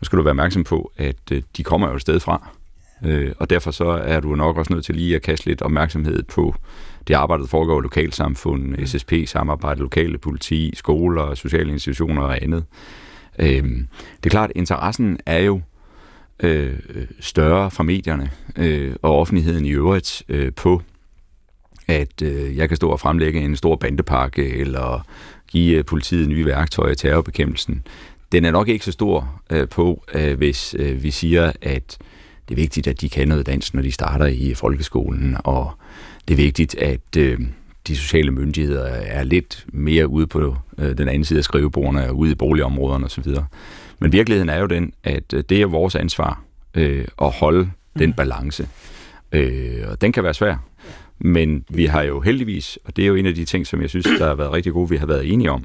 nu 0.00 0.04
skal 0.04 0.18
du 0.18 0.22
være 0.22 0.32
opmærksom 0.32 0.64
på, 0.64 0.92
at 0.96 1.32
øh, 1.32 1.42
de 1.56 1.62
kommer 1.62 1.88
jo 1.88 1.94
et 1.94 2.00
sted 2.00 2.20
fra. 2.20 2.48
Øh, 3.04 3.32
og 3.38 3.50
derfor 3.50 3.70
så 3.70 3.84
er 3.84 4.20
du 4.20 4.34
nok 4.34 4.56
også 4.56 4.72
nødt 4.72 4.84
til 4.84 4.94
lige 4.94 5.16
at 5.16 5.22
kaste 5.22 5.46
lidt 5.46 5.62
opmærksomhed 5.62 6.22
på 6.22 6.54
det 7.08 7.14
arbejde, 7.14 7.42
der 7.42 7.48
foregår 7.48 7.80
i 7.80 7.82
lokalsamfund, 7.82 8.62
mm. 8.62 8.86
SSP-samarbejde, 8.86 9.80
lokale 9.80 10.18
politi, 10.18 10.72
skoler, 10.74 11.34
sociale 11.34 11.72
institutioner 11.72 12.22
og 12.22 12.42
andet. 12.42 12.64
Øh, 13.38 13.62
det 14.16 14.26
er 14.26 14.30
klart, 14.30 14.50
at 14.50 14.56
interessen 14.56 15.18
er 15.26 15.38
jo 15.38 15.60
øh, 16.42 16.78
større 17.20 17.70
fra 17.70 17.82
medierne 17.82 18.30
øh, 18.56 18.94
og 19.02 19.18
offentligheden 19.18 19.66
i 19.66 19.70
øvrigt 19.70 20.22
øh, 20.28 20.52
på, 20.52 20.82
at 21.88 22.22
øh, 22.22 22.56
jeg 22.56 22.68
kan 22.68 22.76
stå 22.76 22.88
og 22.88 23.00
fremlægge 23.00 23.40
en 23.40 23.56
stor 23.56 23.76
bandepakke 23.76 24.56
eller 24.56 25.06
give 25.48 25.78
øh, 25.78 25.84
politiet 25.84 26.28
nye 26.28 26.46
værktøjer 26.46 26.92
i 26.92 26.96
terrorbekæmpelsen 26.96 27.82
den 28.32 28.44
er 28.44 28.50
nok 28.50 28.68
ikke 28.68 28.84
så 28.84 28.92
stor 28.92 29.42
øh, 29.50 29.68
på, 29.68 30.04
øh, 30.14 30.36
hvis 30.36 30.74
øh, 30.78 31.02
vi 31.02 31.10
siger, 31.10 31.52
at 31.62 31.98
det 32.50 32.56
er 32.56 32.62
vigtigt, 32.62 32.86
at 32.86 33.00
de 33.00 33.08
kan 33.08 33.28
noget 33.28 33.46
dansk, 33.46 33.74
når 33.74 33.82
de 33.82 33.92
starter 33.92 34.26
i 34.26 34.54
folkeskolen, 34.54 35.36
og 35.44 35.72
det 36.28 36.34
er 36.34 36.36
vigtigt, 36.36 36.74
at 36.74 37.16
øh, 37.16 37.38
de 37.86 37.96
sociale 37.96 38.30
myndigheder 38.30 38.84
er 38.84 39.24
lidt 39.24 39.66
mere 39.72 40.08
ude 40.08 40.26
på 40.26 40.56
øh, 40.78 40.98
den 40.98 41.08
anden 41.08 41.24
side 41.24 41.38
af 41.38 41.44
skrivebordene 41.44 42.08
og 42.08 42.16
ude 42.16 42.32
i 42.32 42.34
boligområderne 42.34 43.04
osv. 43.04 43.26
Men 43.98 44.12
virkeligheden 44.12 44.48
er 44.48 44.58
jo 44.58 44.66
den, 44.66 44.92
at 45.04 45.32
øh, 45.34 45.44
det 45.48 45.62
er 45.62 45.66
vores 45.66 45.94
ansvar 45.94 46.42
øh, 46.74 47.04
at 47.22 47.30
holde 47.30 47.70
den 47.98 48.10
mm. 48.10 48.14
balance. 48.14 48.68
Øh, 49.32 49.84
og 49.90 50.00
den 50.00 50.12
kan 50.12 50.24
være 50.24 50.34
svær. 50.34 50.56
Men 51.18 51.64
vi 51.68 51.86
har 51.86 52.02
jo 52.02 52.20
heldigvis, 52.20 52.78
og 52.84 52.96
det 52.96 53.02
er 53.02 53.06
jo 53.06 53.14
en 53.14 53.26
af 53.26 53.34
de 53.34 53.44
ting, 53.44 53.66
som 53.66 53.82
jeg 53.82 53.90
synes, 53.90 54.06
der 54.18 54.26
har 54.26 54.34
været 54.34 54.52
rigtig 54.52 54.72
gode, 54.72 54.88
vi 54.88 54.96
har 54.96 55.06
været 55.06 55.32
enige 55.32 55.50
om, 55.50 55.64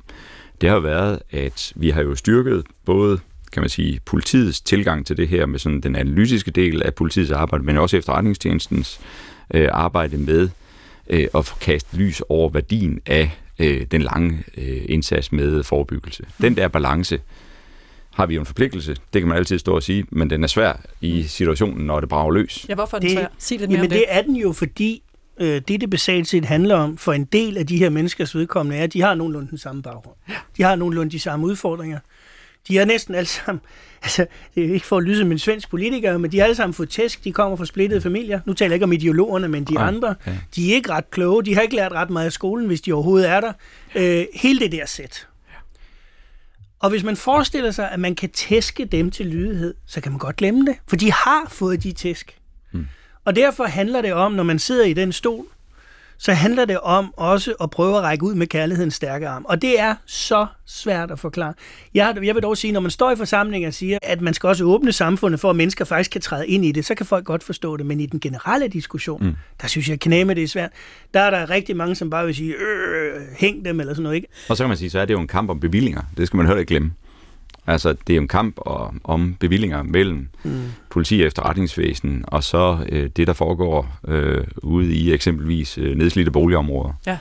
det 0.61 0.69
har 0.69 0.79
været, 0.79 1.19
at 1.31 1.73
vi 1.75 1.89
har 1.89 2.01
jo 2.01 2.15
styrket 2.15 2.63
både 2.85 3.19
kan 3.55 3.61
man 3.61 3.69
sige, 3.69 3.99
politiets 4.05 4.61
tilgang 4.61 5.05
til 5.05 5.17
det 5.17 5.27
her 5.27 5.45
med 5.45 5.59
sådan 5.59 5.81
den 5.81 5.95
analytiske 5.95 6.51
del 6.51 6.83
af 6.83 6.93
politiets 6.93 7.31
arbejde, 7.31 7.63
men 7.63 7.77
også 7.77 7.97
efterretningstjenestens 7.97 8.99
øh, 9.53 9.69
arbejde 9.71 10.17
med 10.17 10.49
øh, 11.09 11.27
at 11.35 11.45
få 11.45 11.55
kastet 11.55 11.99
lys 11.99 12.21
over 12.29 12.49
værdien 12.49 12.99
af 13.05 13.31
øh, 13.59 13.85
den 13.91 14.01
lange 14.01 14.43
øh, 14.57 14.81
indsats 14.89 15.31
med 15.31 15.63
forebyggelse. 15.63 16.25
Den 16.41 16.57
der 16.57 16.67
balance 16.67 17.19
har 18.11 18.25
vi 18.25 18.35
jo 18.35 18.39
en 18.39 18.45
forpligtelse, 18.45 18.95
det 19.13 19.21
kan 19.21 19.27
man 19.27 19.37
altid 19.37 19.59
stå 19.59 19.75
og 19.75 19.83
sige, 19.83 20.05
men 20.09 20.29
den 20.29 20.43
er 20.43 20.47
svær 20.47 20.73
i 21.01 21.23
situationen, 21.23 21.85
når 21.85 21.99
det 21.99 22.09
brager 22.09 22.31
løs. 22.31 22.65
Ja, 22.69 22.75
hvorfor 22.75 22.97
er 22.97 23.01
den 23.01 23.09
det, 23.09 23.17
svær? 23.17 23.27
Sig 23.37 23.59
lidt 23.59 23.69
mere 23.69 23.77
jamen 23.77 23.85
om 23.85 23.89
det. 23.89 23.99
det 23.99 24.05
er 24.09 24.21
den 24.21 24.35
jo, 24.35 24.51
fordi 24.51 25.03
øh, 25.39 25.61
det, 25.67 25.81
det 25.81 25.89
basalt 25.89 26.27
set 26.27 26.45
handler 26.45 26.75
om 26.75 26.97
for 26.97 27.13
en 27.13 27.25
del 27.25 27.57
af 27.57 27.67
de 27.67 27.77
her 27.77 27.89
menneskers 27.89 28.35
vedkommende, 28.35 28.77
er, 28.77 28.83
at 28.83 28.93
de 28.93 29.01
har 29.01 29.15
nogenlunde 29.15 29.49
den 29.49 29.57
samme 29.57 29.81
baggrund. 29.81 30.15
De 30.57 30.63
har 30.63 30.75
nogenlunde 30.75 31.11
de 31.11 31.19
samme 31.19 31.45
udfordringer. 31.45 31.99
De 32.67 32.79
er 32.79 32.85
næsten 32.85 33.15
alle 33.15 33.27
sammen, 33.27 33.61
altså 34.03 34.25
det 34.55 34.65
er 34.65 34.73
ikke 34.73 34.85
for 34.85 34.97
at 34.97 35.03
lyse 35.03 35.19
som 35.19 35.31
en 35.31 35.39
svensk 35.39 35.69
politiker, 35.69 36.17
men 36.17 36.31
de 36.31 36.37
har 36.37 36.43
alle 36.43 36.55
sammen 36.55 36.73
fået 36.73 36.89
tæsk, 36.89 37.23
de 37.23 37.31
kommer 37.31 37.57
fra 37.57 37.65
splittede 37.65 38.01
familier. 38.01 38.39
Nu 38.45 38.53
taler 38.53 38.69
jeg 38.69 38.75
ikke 38.75 38.83
om 38.83 38.93
ideologerne, 38.93 39.47
men 39.47 39.63
de 39.63 39.75
Ej, 39.75 39.87
andre, 39.87 40.15
de 40.55 40.71
er 40.71 40.75
ikke 40.75 40.91
ret 40.91 41.09
kloge, 41.09 41.43
de 41.43 41.55
har 41.55 41.61
ikke 41.61 41.75
lært 41.75 41.91
ret 41.91 42.09
meget 42.09 42.25
af 42.25 42.31
skolen, 42.31 42.67
hvis 42.67 42.81
de 42.81 42.93
overhovedet 42.93 43.29
er 43.29 43.41
der. 43.41 43.53
Øh, 43.95 44.25
hele 44.33 44.59
det 44.59 44.71
der 44.71 44.85
sæt. 44.85 45.27
Og 46.79 46.89
hvis 46.89 47.03
man 47.03 47.15
forestiller 47.15 47.71
sig, 47.71 47.91
at 47.91 47.99
man 47.99 48.15
kan 48.15 48.29
tæske 48.29 48.85
dem 48.85 49.11
til 49.11 49.25
lydighed, 49.25 49.73
så 49.85 50.01
kan 50.01 50.11
man 50.11 50.19
godt 50.19 50.35
glemme 50.35 50.65
det, 50.65 50.75
for 50.87 50.95
de 50.95 51.11
har 51.11 51.47
fået 51.49 51.83
de 51.83 51.91
tæsk. 51.91 52.37
Hmm. 52.71 52.87
Og 53.25 53.35
derfor 53.35 53.63
handler 53.63 54.01
det 54.01 54.13
om, 54.13 54.31
når 54.31 54.43
man 54.43 54.59
sidder 54.59 54.85
i 54.85 54.93
den 54.93 55.11
stol, 55.11 55.45
så 56.17 56.33
handler 56.33 56.65
det 56.65 56.79
om 56.79 57.13
også 57.17 57.53
at 57.61 57.69
prøve 57.69 57.97
at 57.97 58.03
række 58.03 58.23
ud 58.23 58.35
med 58.35 58.47
kærlighedens 58.47 58.93
stærke 58.93 59.27
arm. 59.27 59.45
Og 59.49 59.61
det 59.61 59.79
er 59.79 59.95
så 60.05 60.47
svært 60.65 61.11
at 61.11 61.19
forklare. 61.19 61.53
Jeg, 61.93 62.17
jeg 62.23 62.35
vil 62.35 62.43
dog 62.43 62.57
sige, 62.57 62.73
når 62.73 62.79
man 62.79 62.91
står 62.91 63.11
i 63.11 63.15
forsamlinger 63.15 63.67
og 63.67 63.73
siger, 63.73 63.97
at 64.01 64.21
man 64.21 64.33
skal 64.33 64.47
også 64.47 64.63
åbne 64.63 64.91
samfundet 64.91 65.39
for, 65.39 65.49
at 65.49 65.55
mennesker 65.55 65.85
faktisk 65.85 66.11
kan 66.11 66.21
træde 66.21 66.47
ind 66.47 66.65
i 66.65 66.71
det, 66.71 66.85
så 66.85 66.95
kan 66.95 67.05
folk 67.05 67.25
godt 67.25 67.43
forstå 67.43 67.77
det. 67.77 67.85
Men 67.85 67.99
i 67.99 68.05
den 68.05 68.19
generelle 68.19 68.67
diskussion, 68.67 69.23
mm. 69.23 69.35
der 69.61 69.67
synes 69.67 69.89
jeg, 69.89 70.25
med 70.25 70.35
det 70.35 70.43
er 70.43 70.47
svært. 70.47 70.71
Der 71.13 71.19
er 71.19 71.29
der 71.29 71.49
rigtig 71.49 71.77
mange, 71.77 71.95
som 71.95 72.09
bare 72.09 72.25
vil 72.25 72.35
sige, 72.35 72.53
øh, 72.53 73.21
hæng 73.37 73.65
dem 73.65 73.79
eller 73.79 73.93
sådan 73.93 74.03
noget. 74.03 74.15
Ikke? 74.15 74.27
Og 74.49 74.57
så 74.57 74.63
kan 74.63 74.67
man 74.69 74.77
sige, 74.77 74.89
så 74.89 74.99
er 74.99 75.05
det 75.05 75.13
jo 75.13 75.19
en 75.19 75.27
kamp 75.27 75.49
om 75.49 75.59
bevillinger. 75.59 76.01
Det 76.17 76.27
skal 76.27 76.37
man 76.37 76.45
heller 76.45 76.59
ikke 76.59 76.69
glemme. 76.69 76.91
Altså, 77.67 77.95
det 78.07 78.15
er 78.15 78.21
en 78.21 78.27
kamp 78.27 78.55
om, 78.65 79.01
om 79.03 79.35
bevillinger 79.39 79.83
mellem 79.83 80.27
mm. 80.43 80.63
politi 80.89 81.21
og 81.21 81.27
efterretningsvæsen, 81.27 82.25
og 82.27 82.43
så 82.43 82.77
øh, 82.89 83.09
det, 83.17 83.27
der 83.27 83.33
foregår 83.33 83.97
øh, 84.07 84.43
ude 84.57 84.93
i 84.95 85.13
eksempelvis 85.13 85.77
øh, 85.77 85.97
nedslidte 85.97 86.31
boligområder. 86.31 86.93
Ja. 87.07 87.17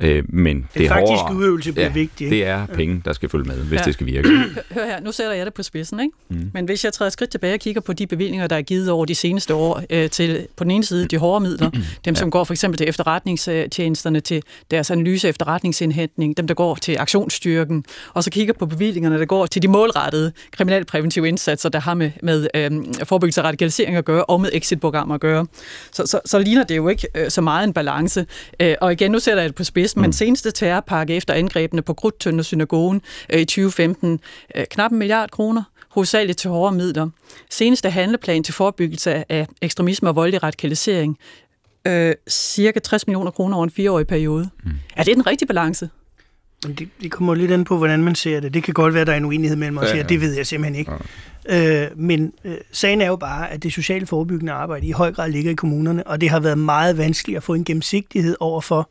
Øh, 0.00 0.24
men 0.28 0.56
det, 0.56 0.66
det 0.74 0.88
faktiske 0.88 1.16
hårdere, 1.16 1.36
udøvelse 1.36 1.72
bliver 1.72 1.86
ja, 1.86 1.92
vigtigt. 1.92 2.30
Det 2.30 2.44
er 2.44 2.66
penge, 2.66 3.02
der 3.04 3.12
skal 3.12 3.28
følge 3.28 3.44
med, 3.44 3.56
hvis 3.56 3.78
ja. 3.78 3.84
det 3.84 3.94
skal 3.94 4.06
virke. 4.06 4.28
Hør 4.74 4.86
her, 4.86 5.00
nu 5.00 5.12
sætter 5.12 5.32
jeg 5.32 5.46
det 5.46 5.54
på 5.54 5.62
spidsen, 5.62 6.00
ikke? 6.00 6.12
Mm. 6.28 6.50
Men 6.54 6.64
hvis 6.64 6.84
jeg 6.84 6.92
træder 6.92 7.10
skridt 7.10 7.30
tilbage 7.30 7.54
og 7.54 7.60
kigger 7.60 7.80
på 7.80 7.92
de 7.92 8.06
bevillinger, 8.06 8.46
der 8.46 8.56
er 8.56 8.62
givet 8.62 8.90
over 8.90 9.04
de 9.04 9.14
seneste 9.14 9.54
år 9.54 9.82
øh, 9.90 10.10
til 10.10 10.46
på 10.56 10.64
den 10.64 10.70
ene 10.70 10.84
side 10.84 11.08
de 11.08 11.18
hårde 11.18 11.40
midler, 11.40 11.70
dem 12.04 12.14
ja. 12.14 12.14
som 12.14 12.30
går 12.30 12.44
for 12.44 12.54
eksempel 12.54 12.78
til 12.78 12.88
efterretningstjenesterne, 12.88 14.20
til 14.20 14.42
deres 14.70 14.90
analyse 14.90 15.28
efterretningsindhentning, 15.28 16.36
dem 16.36 16.46
der 16.46 16.54
går 16.54 16.74
til 16.74 16.96
aktionsstyrken, 16.98 17.84
og 18.14 18.24
så 18.24 18.30
kigger 18.30 18.54
på 18.54 18.66
bevillingerne, 18.66 19.18
der 19.18 19.24
går 19.24 19.46
til 19.46 19.62
de 19.62 19.68
målrettede 19.68 20.32
kriminalpræventive 20.50 21.28
indsatser, 21.28 21.68
der 21.68 21.80
har 21.80 21.94
med, 21.94 22.10
med 22.22 22.48
øh, 22.54 22.70
forebyggelse 23.04 23.40
og 23.40 23.44
radikalisering 23.44 23.96
at 23.96 24.04
gøre, 24.04 24.24
og 24.24 24.40
med 24.40 24.50
exitprogrammer 24.52 25.14
at 25.14 25.20
gøre. 25.20 25.46
Så, 25.92 26.06
så, 26.06 26.20
så 26.24 26.38
ligner 26.38 26.64
det 26.64 26.76
jo 26.76 26.88
ikke 26.88 27.08
øh, 27.14 27.30
så 27.30 27.40
meget 27.40 27.66
en 27.66 27.72
balance. 27.72 28.26
Øh, 28.60 28.74
og 28.80 28.92
igen, 28.92 29.10
nu 29.10 29.18
sætter 29.18 29.42
jeg 29.42 29.48
det 29.48 29.56
på 29.56 29.64
spidsen 29.64 29.83
bevidst, 29.84 29.96
men 29.96 30.06
mm. 30.06 30.12
seneste 30.12 30.50
terrorpakke 30.50 31.14
efter 31.14 31.34
angrebene 31.34 31.82
på 31.82 31.94
Krudtønder 31.94 32.42
synagogen 32.42 33.02
øh, 33.32 33.40
i 33.40 33.44
2015, 33.44 34.20
øh, 34.56 34.64
knap 34.70 34.92
en 34.92 34.98
milliard 34.98 35.30
kroner, 35.30 35.62
hovedsageligt 35.88 36.38
til 36.38 36.50
hårde 36.50 36.76
midler. 36.76 37.08
Seneste 37.50 37.90
handleplan 37.90 38.42
til 38.42 38.54
forebyggelse 38.54 39.32
af 39.32 39.46
ekstremisme 39.62 40.08
og 40.08 40.16
voldelig 40.16 40.42
radikalisering, 40.42 41.18
øh, 41.86 42.14
cirka 42.28 42.80
60 42.80 43.06
millioner 43.06 43.30
kroner 43.30 43.56
over 43.56 43.64
en 43.64 43.70
fireårig 43.70 44.06
periode. 44.06 44.50
Mm. 44.64 44.70
Er 44.96 45.02
det 45.02 45.16
den 45.16 45.26
rigtige 45.26 45.46
balance? 45.46 45.88
Men 46.66 46.74
det, 46.74 46.88
det 47.02 47.10
kommer 47.12 47.34
lidt 47.34 47.50
an 47.50 47.64
på, 47.64 47.76
hvordan 47.76 48.02
man 48.02 48.14
ser 48.14 48.40
det. 48.40 48.54
Det 48.54 48.62
kan 48.62 48.74
godt 48.74 48.94
være, 48.94 49.00
at 49.00 49.06
der 49.06 49.12
er 49.12 49.16
en 49.16 49.24
uenighed 49.24 49.56
mellem 49.56 49.78
os 49.78 49.88
ja, 49.88 49.96
ja. 49.96 50.02
det 50.02 50.20
ved 50.20 50.34
jeg 50.34 50.46
simpelthen 50.46 50.78
ikke. 50.78 50.92
Ja. 51.48 51.84
Øh, 51.84 51.98
men 51.98 52.32
øh, 52.44 52.56
sagen 52.72 53.00
er 53.00 53.06
jo 53.06 53.16
bare, 53.16 53.50
at 53.50 53.62
det 53.62 53.72
sociale 53.72 54.06
forebyggende 54.06 54.52
arbejde 54.52 54.86
i 54.86 54.90
høj 54.90 55.12
grad 55.12 55.30
ligger 55.30 55.50
i 55.50 55.54
kommunerne, 55.54 56.06
og 56.06 56.20
det 56.20 56.30
har 56.30 56.40
været 56.40 56.58
meget 56.58 56.98
vanskeligt 56.98 57.36
at 57.36 57.42
få 57.42 57.54
en 57.54 57.64
gennemsigtighed 57.64 58.36
over 58.40 58.60
for, 58.60 58.90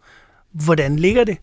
hvordan 0.53 0.95
ligger 0.95 1.23
det. 1.23 1.37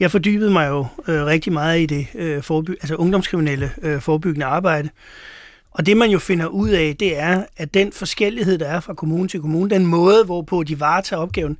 Jeg 0.00 0.10
fordybede 0.10 0.50
mig 0.50 0.68
jo 0.68 0.86
øh, 1.08 1.24
rigtig 1.24 1.52
meget 1.52 1.80
i 1.80 1.86
det 1.86 2.06
øh, 2.14 2.38
forby- 2.38 2.70
altså 2.70 2.94
ungdomskriminelle 2.94 3.70
øh, 3.82 4.00
forebyggende 4.00 4.46
arbejde. 4.46 4.88
Og 5.70 5.86
det 5.86 5.96
man 5.96 6.10
jo 6.10 6.18
finder 6.18 6.46
ud 6.46 6.68
af, 6.68 6.96
det 7.00 7.18
er, 7.18 7.44
at 7.56 7.74
den 7.74 7.92
forskellighed, 7.92 8.58
der 8.58 8.66
er 8.66 8.80
fra 8.80 8.94
kommune 8.94 9.28
til 9.28 9.40
kommune, 9.40 9.70
den 9.70 9.86
måde, 9.86 10.24
hvorpå 10.24 10.62
de 10.62 10.80
varetager 10.80 11.22
opgaven, 11.22 11.56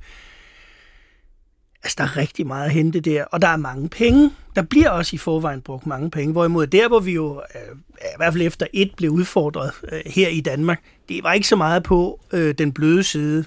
altså 1.83 1.95
der 1.97 2.03
er 2.03 2.17
rigtig 2.17 2.47
meget 2.47 2.65
at 2.65 2.71
hente 2.71 2.99
der, 2.99 3.23
og 3.23 3.41
der 3.41 3.47
er 3.47 3.57
mange 3.57 3.89
penge. 3.89 4.31
Der 4.55 4.61
bliver 4.61 4.89
også 4.89 5.15
i 5.15 5.17
forvejen 5.17 5.61
brugt 5.61 5.85
mange 5.85 6.11
penge, 6.11 6.31
hvorimod 6.31 6.67
der, 6.67 6.87
hvor 6.87 6.99
vi 6.99 7.11
jo 7.11 7.41
øh, 7.55 7.77
i 7.99 8.17
hvert 8.17 8.33
fald 8.33 8.47
efter 8.47 8.67
et 8.73 8.91
blev 8.97 9.11
udfordret 9.11 9.71
øh, 9.91 10.01
her 10.05 10.27
i 10.27 10.41
Danmark, 10.41 10.81
det 11.09 11.23
var 11.23 11.33
ikke 11.33 11.47
så 11.47 11.55
meget 11.55 11.83
på 11.83 12.19
øh, 12.33 12.55
den 12.57 12.71
bløde 12.71 13.03
side, 13.03 13.45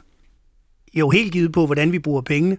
jo 0.95 1.11
helt 1.11 1.33
givet 1.33 1.52
på, 1.52 1.66
hvordan 1.66 1.92
vi 1.92 1.99
bruger 1.99 2.21
pengene, 2.21 2.57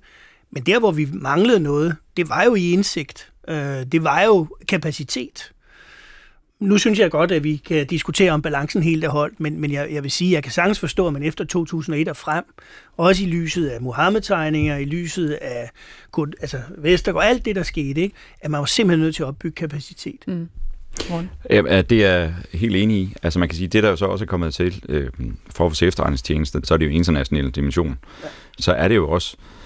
men 0.51 0.63
der, 0.63 0.79
hvor 0.79 0.91
vi 0.91 1.07
manglede 1.13 1.59
noget, 1.59 1.95
det 2.17 2.29
var 2.29 2.43
jo 2.43 2.55
i 2.55 2.71
indsigt. 2.71 3.31
Øh, 3.47 3.85
det 3.91 4.03
var 4.03 4.21
jo 4.21 4.47
kapacitet. 4.67 5.51
Nu 6.59 6.77
synes 6.77 6.99
jeg 6.99 7.11
godt, 7.11 7.31
at 7.31 7.43
vi 7.43 7.55
kan 7.55 7.87
diskutere 7.87 8.31
om 8.31 8.41
balancen 8.41 8.83
helt 8.83 9.03
er 9.03 9.09
holdt, 9.09 9.39
men, 9.39 9.61
men 9.61 9.71
jeg, 9.71 9.87
jeg 9.91 10.03
vil 10.03 10.11
sige, 10.11 10.29
at 10.29 10.33
jeg 10.33 10.43
kan 10.43 10.51
sagtens 10.51 10.79
forstå, 10.79 11.07
at 11.07 11.13
man 11.13 11.23
efter 11.23 11.43
2001 11.45 12.07
og 12.07 12.17
frem, 12.17 12.43
også 12.97 13.23
i 13.23 13.27
lyset 13.27 13.67
af 13.67 13.81
Mohammed-tegninger, 13.81 14.77
i 14.77 14.85
lyset 14.85 15.31
af 15.31 15.71
altså 16.41 16.57
Vestergaard, 16.77 17.25
alt 17.25 17.45
det, 17.45 17.55
der 17.55 17.63
skete, 17.63 18.01
ikke, 18.01 18.15
at 18.41 18.51
man 18.51 18.59
var 18.59 18.65
simpelthen 18.65 19.03
nødt 19.03 19.15
til 19.15 19.23
at 19.23 19.27
opbygge 19.27 19.55
kapacitet. 19.55 20.23
Mm. 20.27 20.49
Ja, 21.49 21.81
det 21.81 22.05
er 22.05 22.17
jeg 22.17 22.33
helt 22.53 22.75
enig 22.75 22.97
i. 22.97 23.13
Altså 23.23 23.39
man 23.39 23.49
kan 23.49 23.55
sige, 23.55 23.67
det 23.67 23.83
der 23.83 23.89
jo 23.89 23.95
så 23.95 24.05
også 24.05 24.25
er 24.25 24.27
kommet 24.27 24.53
til 24.53 24.83
øh, 24.89 25.09
for 25.49 25.63
vores 25.63 25.81
efterretningstjeneste, 25.81 26.61
så 26.63 26.73
er 26.73 26.77
det 26.77 26.85
jo 26.85 26.91
international 26.91 27.49
dimension. 27.49 27.97
Ja. 28.23 28.27
Så 28.59 28.71
er 28.71 28.87
det 28.87 28.95
jo 28.95 29.09
også 29.09 29.37
øh, 29.39 29.60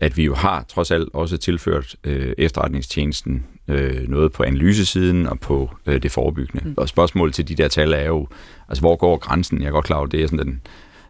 at 0.00 0.16
vi 0.16 0.24
jo 0.24 0.34
har 0.34 0.64
trods 0.68 0.90
alt 0.90 1.08
også 1.12 1.36
tilført 1.36 1.96
øh, 2.04 2.32
efterretningstjenesten 2.38 3.46
øh, 3.68 4.08
noget 4.08 4.32
på 4.32 4.42
analysesiden 4.42 5.26
og 5.26 5.40
på 5.40 5.70
øh, 5.86 6.02
det 6.02 6.10
forebyggende. 6.10 6.68
Mm. 6.68 6.74
Og 6.76 6.88
spørgsmålet 6.88 7.34
til 7.34 7.48
de 7.48 7.54
der 7.54 7.68
tal 7.68 7.92
er 7.92 8.06
jo, 8.06 8.28
altså 8.68 8.80
hvor 8.82 8.96
går 8.96 9.16
grænsen? 9.16 9.60
Jeg 9.60 9.66
er 9.66 9.72
godt 9.72 9.84
klar 9.84 9.96
over, 9.96 10.06
det 10.06 10.22
er 10.22 10.26
sådan 10.26 10.46
den, 10.46 10.60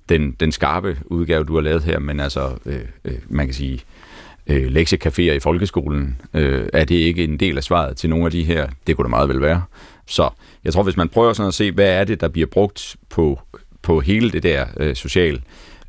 den, 0.09 0.31
den 0.41 0.53
skarpe 0.53 0.99
udgave, 1.05 1.45
du 1.45 1.55
har 1.55 1.61
lavet 1.61 1.83
her, 1.83 1.99
men 1.99 2.21
altså, 2.21 2.51
øh, 2.67 2.81
øh, 3.05 3.19
man 3.29 3.47
kan 3.47 3.55
sige, 3.55 3.81
øh, 4.47 4.67
lektiecaféer 4.67 5.33
i 5.33 5.41
folkeskolen, 5.41 6.21
øh, 6.35 6.69
er 6.73 6.85
det 6.85 6.95
ikke 6.95 7.25
en 7.25 7.41
del 7.41 7.57
af 7.57 7.65
svaret 7.65 7.97
til 7.97 8.11
nogle 8.11 8.25
af 8.25 8.31
de 8.31 8.45
her? 8.45 8.69
Det 8.87 8.97
kunne 8.97 9.05
det 9.05 9.11
meget 9.11 9.29
vel 9.29 9.41
være. 9.41 9.63
Så 10.07 10.31
jeg 10.65 10.73
tror, 10.73 10.83
hvis 10.83 10.97
man 10.97 11.09
prøver 11.09 11.33
sådan 11.33 11.49
at 11.49 11.55
se, 11.55 11.73
hvad 11.73 11.89
er 11.89 12.05
det, 12.05 12.21
der 12.21 12.29
bliver 12.29 12.47
brugt 12.47 12.97
på, 13.09 13.41
på 13.83 14.01
hele 14.01 14.31
det 14.31 14.43
der 14.43 14.67
øh, 14.77 14.97
social 14.97 15.35
øh, 15.35 15.41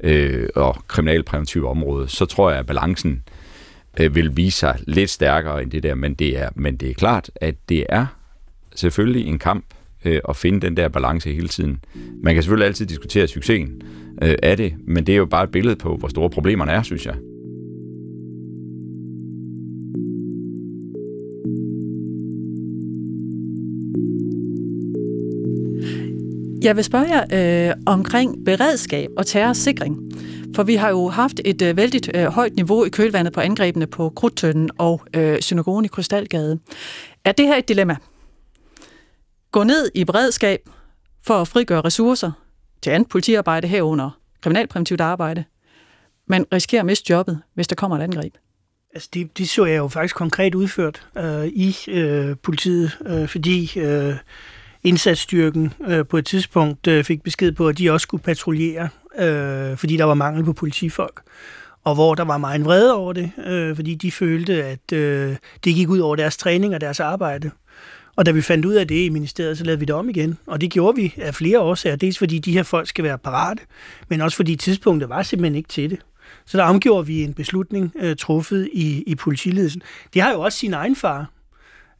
Øh, 0.03 0.49
og 0.55 0.83
kriminalpræventive 0.87 1.69
område, 1.69 2.07
så 2.07 2.25
tror 2.25 2.49
jeg, 2.49 2.59
at 2.59 2.65
balancen 2.65 3.23
øh, 3.99 4.15
vil 4.15 4.37
vise 4.37 4.59
sig 4.59 4.79
lidt 4.87 5.09
stærkere 5.09 5.63
end 5.63 5.71
det 5.71 5.83
der, 5.83 5.95
men 5.95 6.13
det 6.13 6.39
er, 6.39 6.49
men 6.55 6.75
det 6.75 6.89
er 6.89 6.93
klart, 6.93 7.31
at 7.35 7.55
det 7.69 7.85
er 7.89 8.05
selvfølgelig 8.75 9.27
en 9.27 9.39
kamp 9.39 9.65
øh, 10.05 10.21
at 10.29 10.35
finde 10.35 10.61
den 10.61 10.77
der 10.77 10.87
balance 10.87 11.33
hele 11.33 11.47
tiden. 11.47 11.79
Man 12.23 12.33
kan 12.33 12.43
selvfølgelig 12.43 12.67
altid 12.67 12.85
diskutere 12.85 13.27
succesen 13.27 13.81
øh, 14.21 14.35
af 14.43 14.57
det, 14.57 14.73
men 14.87 15.05
det 15.05 15.13
er 15.13 15.17
jo 15.17 15.25
bare 15.25 15.43
et 15.43 15.51
billede 15.51 15.75
på, 15.75 15.95
hvor 15.95 16.07
store 16.07 16.29
problemerne 16.29 16.71
er, 16.71 16.83
synes 16.83 17.05
jeg. 17.05 17.15
Jeg 26.63 26.75
vil 26.75 26.83
spørge 26.83 27.05
jer 27.05 27.69
øh, 27.69 27.75
omkring 27.85 28.45
beredskab 28.45 29.09
og 29.17 29.25
terrorsikring. 29.25 29.97
For 30.55 30.63
vi 30.63 30.75
har 30.75 30.89
jo 30.89 31.07
haft 31.09 31.41
et 31.45 31.61
øh, 31.61 31.77
vældig 31.77 32.15
øh, 32.15 32.25
højt 32.25 32.55
niveau 32.55 32.85
i 32.85 32.89
kølvandet 32.89 33.33
på 33.33 33.39
angrebene 33.39 33.87
på 33.87 34.09
Krudtønden 34.09 34.69
og 34.77 35.01
øh, 35.13 35.41
synagogen 35.41 35.85
i 35.85 35.87
Krystalgade. 35.87 36.59
Er 37.25 37.31
det 37.31 37.47
her 37.47 37.55
et 37.55 37.67
dilemma? 37.67 37.95
Gå 39.51 39.63
ned 39.63 39.91
i 39.95 40.03
beredskab 40.03 40.59
for 41.25 41.33
at 41.33 41.47
frigøre 41.47 41.81
ressourcer 41.81 42.31
til 42.81 42.89
andet 42.89 43.09
politiarbejde 43.09 43.67
herunder 43.67 44.19
kriminalpræventivt 44.41 45.01
arbejde, 45.01 45.43
men 46.27 46.45
risikerer 46.53 46.81
at 46.81 46.85
miste 46.85 47.13
jobbet, 47.13 47.41
hvis 47.53 47.67
der 47.67 47.75
kommer 47.75 47.97
et 47.97 48.01
angreb? 48.01 48.33
Altså, 48.93 49.09
det, 49.13 49.37
det 49.37 49.49
så 49.49 49.65
jeg 49.65 49.77
jo 49.77 49.87
faktisk 49.87 50.15
konkret 50.15 50.55
udført 50.55 51.07
øh, 51.17 51.47
i 51.47 51.75
øh, 51.87 52.35
politiet, 52.43 52.97
øh, 53.05 53.27
fordi 53.27 53.79
øh, 53.79 54.15
indsatsstyrken 54.83 55.73
øh, 55.87 56.05
på 56.05 56.17
et 56.17 56.25
tidspunkt 56.25 56.87
øh, 56.87 57.03
fik 57.03 57.23
besked 57.23 57.51
på, 57.51 57.67
at 57.67 57.77
de 57.77 57.91
også 57.91 58.03
skulle 58.03 58.23
patruljere, 58.23 58.89
øh, 59.19 59.77
fordi 59.77 59.97
der 59.97 60.03
var 60.03 60.13
mangel 60.13 60.43
på 60.43 60.53
politifolk. 60.53 61.21
Og 61.83 61.95
hvor 61.95 62.15
der 62.15 62.23
var 62.23 62.37
meget 62.37 62.65
vrede 62.65 62.95
over 62.95 63.13
det, 63.13 63.31
øh, 63.45 63.75
fordi 63.75 63.95
de 63.95 64.11
følte, 64.11 64.63
at 64.63 64.93
øh, 64.93 65.35
det 65.63 65.75
gik 65.75 65.89
ud 65.89 65.99
over 65.99 66.15
deres 66.15 66.37
træning 66.37 66.75
og 66.75 66.81
deres 66.81 66.99
arbejde. 66.99 67.51
Og 68.15 68.25
da 68.25 68.31
vi 68.31 68.41
fandt 68.41 68.65
ud 68.65 68.73
af 68.73 68.87
det 68.87 69.05
i 69.05 69.09
ministeriet, 69.09 69.57
så 69.57 69.63
lavede 69.63 69.79
vi 69.79 69.85
det 69.85 69.95
om 69.95 70.09
igen. 70.09 70.37
Og 70.47 70.61
det 70.61 70.71
gjorde 70.71 70.95
vi 70.95 71.13
af 71.17 71.35
flere 71.35 71.59
årsager. 71.59 71.95
Dels 71.95 72.17
fordi 72.17 72.39
de 72.39 72.51
her 72.51 72.63
folk 72.63 72.87
skal 72.87 73.03
være 73.03 73.17
parate, 73.17 73.61
men 74.09 74.21
også 74.21 74.35
fordi 74.35 74.55
tidspunktet 74.55 75.09
var 75.09 75.23
simpelthen 75.23 75.55
ikke 75.55 75.69
til 75.69 75.89
det. 75.89 75.99
Så 76.45 76.57
der 76.57 76.63
omgjorde 76.63 77.07
vi 77.07 77.23
en 77.23 77.33
beslutning 77.33 77.93
øh, 77.99 78.15
truffet 78.15 78.69
i, 78.73 79.03
i 79.07 79.15
politiledelsen. 79.15 79.81
Det 80.13 80.21
har 80.21 80.31
jo 80.31 80.41
også 80.41 80.57
sin 80.57 80.73
egen 80.73 80.95
far. 80.95 81.31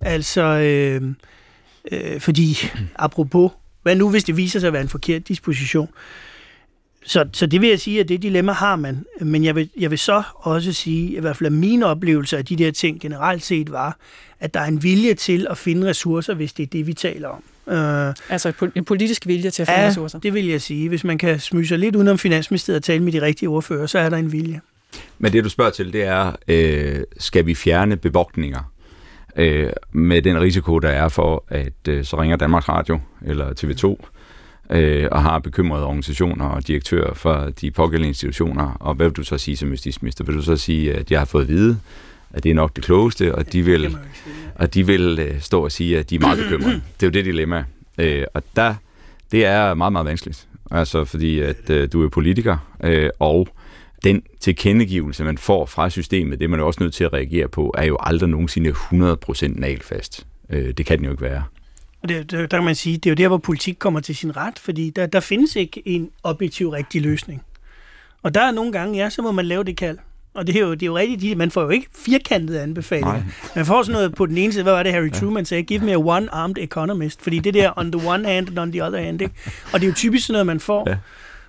Altså, 0.01 0.41
øh, 0.41 1.13
Øh, 1.91 2.19
fordi, 2.19 2.57
apropos, 2.95 3.51
hvad 3.83 3.95
nu 3.95 4.09
hvis 4.09 4.23
det 4.23 4.37
viser 4.37 4.59
sig 4.59 4.67
at 4.67 4.73
være 4.73 4.81
en 4.81 4.89
forkert 4.89 5.27
disposition? 5.27 5.89
Så, 7.05 7.25
så 7.33 7.45
det 7.45 7.61
vil 7.61 7.69
jeg 7.69 7.79
sige, 7.79 7.99
at 7.99 8.09
det 8.09 8.21
dilemma 8.21 8.51
har 8.51 8.75
man. 8.75 9.05
Men 9.21 9.45
jeg 9.45 9.55
vil, 9.55 9.69
jeg 9.79 9.91
vil 9.91 9.99
så 9.99 10.23
også 10.35 10.73
sige, 10.73 11.17
i 11.17 11.19
hvert 11.19 11.37
fald 11.37 11.47
at 11.47 11.53
mine 11.53 11.85
oplevelser 11.85 12.37
af 12.37 12.45
de 12.45 12.55
der 12.55 12.71
ting 12.71 13.01
generelt 13.01 13.43
set 13.43 13.71
var, 13.71 13.97
at 14.39 14.53
der 14.53 14.59
er 14.59 14.65
en 14.65 14.83
vilje 14.83 15.13
til 15.13 15.47
at 15.49 15.57
finde 15.57 15.89
ressourcer, 15.89 16.33
hvis 16.33 16.53
det 16.53 16.63
er 16.63 16.67
det, 16.67 16.87
vi 16.87 16.93
taler 16.93 17.27
om. 17.27 17.43
Uh, 17.65 18.13
altså 18.29 18.69
en 18.75 18.85
politisk 18.85 19.27
vilje 19.27 19.49
til 19.49 19.61
at 19.61 19.67
finde 19.67 19.81
ja, 19.81 19.87
ressourcer? 19.87 20.19
det 20.19 20.33
vil 20.33 20.45
jeg 20.45 20.61
sige. 20.61 20.89
Hvis 20.89 21.03
man 21.03 21.17
kan 21.17 21.39
smyge 21.39 21.67
sig 21.67 21.79
lidt 21.79 21.95
udenom 21.95 22.17
Finansministeriet 22.17 22.77
og 22.77 22.83
tale 22.83 23.03
med 23.03 23.11
de 23.11 23.21
rigtige 23.21 23.49
ordfører, 23.49 23.85
så 23.85 23.99
er 23.99 24.09
der 24.09 24.17
en 24.17 24.31
vilje. 24.31 24.61
Men 25.19 25.33
det, 25.33 25.43
du 25.43 25.49
spørger 25.49 25.71
til, 25.71 25.93
det 25.93 26.03
er, 26.03 26.35
øh, 26.47 27.03
skal 27.17 27.45
vi 27.45 27.55
fjerne 27.55 27.97
bevogtninger? 27.97 28.72
Øh, 29.35 29.69
med 29.91 30.21
den 30.21 30.41
risiko, 30.41 30.79
der 30.79 30.89
er 30.89 31.09
for, 31.09 31.43
at 31.49 31.87
øh, 31.89 32.05
så 32.05 32.21
ringer 32.21 32.37
Danmarks 32.37 32.69
Radio 32.69 32.99
eller 33.25 33.49
TV2 33.49 34.05
øh, 34.69 35.07
og 35.11 35.23
har 35.23 35.39
bekymrede 35.39 35.85
organisationer 35.85 36.45
og 36.45 36.67
direktører 36.67 37.13
for 37.13 37.49
de 37.61 37.71
pågældende 37.71 38.07
institutioner. 38.07 38.77
Og 38.79 38.95
hvad 38.95 39.05
vil 39.05 39.15
du 39.15 39.23
så 39.23 39.37
sige 39.37 39.57
som 39.57 39.69
justitsminister? 39.69 40.23
Vil 40.23 40.35
du 40.35 40.41
så 40.41 40.55
sige, 40.55 40.93
at 40.93 41.11
jeg 41.11 41.19
har 41.19 41.25
fået 41.25 41.41
at 41.41 41.47
vide, 41.47 41.79
at 42.33 42.43
det 42.43 42.49
er 42.49 42.55
nok 42.55 42.75
det 42.75 42.83
klogeste, 42.83 43.35
og 43.35 43.53
de 43.53 43.61
vil, 43.61 43.97
og 44.55 44.73
de 44.73 44.85
vil 44.85 45.19
øh, 45.19 45.41
stå 45.41 45.63
og 45.63 45.71
sige, 45.71 45.99
at 45.99 46.09
de 46.09 46.15
er 46.15 46.19
meget 46.19 46.39
bekymrede. 46.43 46.81
Det 46.99 47.03
er 47.03 47.07
jo 47.07 47.11
det 47.11 47.25
dilemma. 47.25 47.63
Øh, 47.97 48.23
og 48.33 48.43
der, 48.55 48.75
det 49.31 49.45
er 49.45 49.73
meget, 49.73 49.91
meget 49.93 50.05
vanskeligt. 50.05 50.47
Altså, 50.71 51.05
fordi 51.05 51.39
at 51.39 51.69
øh, 51.69 51.89
du 51.93 52.05
er 52.05 52.09
politiker, 52.09 52.57
øh, 52.83 53.09
og 53.19 53.47
den 54.03 54.23
tilkendegivelse, 54.39 55.23
man 55.23 55.37
får 55.37 55.65
fra 55.65 55.89
systemet, 55.89 56.39
det 56.39 56.49
man 56.49 56.59
er 56.59 56.63
også 56.63 56.83
nødt 56.83 56.93
til 56.93 57.03
at 57.03 57.13
reagere 57.13 57.47
på, 57.47 57.73
er 57.77 57.85
jo 57.85 57.97
aldrig 57.99 58.29
nogensinde 58.29 58.69
100% 58.69 59.59
nalfast. 59.59 60.27
Øh, 60.49 60.73
det 60.73 60.85
kan 60.85 60.97
den 60.97 61.05
jo 61.05 61.11
ikke 61.11 61.23
være. 61.23 61.43
Og 62.03 62.09
det, 62.09 62.31
der, 62.31 62.37
der 62.37 62.57
kan 62.57 62.63
man 62.63 62.75
sige, 62.75 62.97
det 62.97 63.05
er 63.05 63.11
jo 63.11 63.15
der, 63.15 63.27
hvor 63.27 63.37
politik 63.37 63.75
kommer 63.79 63.99
til 63.99 64.15
sin 64.15 64.37
ret, 64.37 64.59
fordi 64.59 64.89
der, 64.89 65.05
der 65.05 65.19
findes 65.19 65.55
ikke 65.55 65.81
en 65.85 66.09
objektiv 66.23 66.69
rigtig 66.69 67.01
løsning. 67.01 67.43
Og 68.23 68.35
der 68.35 68.41
er 68.41 68.51
nogle 68.51 68.71
gange, 68.71 68.97
ja, 68.97 69.09
så 69.09 69.21
må 69.21 69.31
man 69.31 69.45
lave 69.45 69.63
det 69.63 69.77
kald. 69.77 69.97
Og 70.33 70.47
det 70.47 70.55
er 70.55 70.59
jo, 70.59 70.73
det 70.73 70.83
er 70.83 70.87
jo 70.87 70.97
rigtigt, 70.97 71.37
man 71.37 71.51
får 71.51 71.61
jo 71.61 71.69
ikke 71.69 71.87
firkantede 71.95 72.61
anbefalinger. 72.61 73.13
Nej. 73.13 73.23
Man 73.55 73.65
får 73.65 73.83
sådan 73.83 73.93
noget 73.93 74.15
på 74.15 74.25
den 74.25 74.37
ene 74.37 74.53
side, 74.53 74.63
hvad 74.63 74.73
var 74.73 74.83
det 74.83 74.91
Harry. 74.91 75.11
Truman 75.11 75.45
sagde, 75.45 75.63
give 75.63 75.79
me 75.79 75.93
a 75.93 75.97
one-armed 75.97 76.63
economist, 76.63 77.21
fordi 77.21 77.39
det 77.39 77.53
der 77.53 77.73
on 77.75 77.91
the 77.91 78.07
one 78.07 78.27
hand 78.27 78.47
and 78.47 78.59
on 78.59 78.71
the 78.71 78.83
other 78.83 79.01
hand, 79.01 79.21
ikke? 79.21 79.33
og 79.73 79.79
det 79.79 79.83
er 79.83 79.89
jo 79.89 79.95
typisk 79.95 80.27
sådan 80.27 80.33
noget, 80.33 80.45
man 80.45 80.59
får. 80.59 80.89
Ja. 80.89 80.97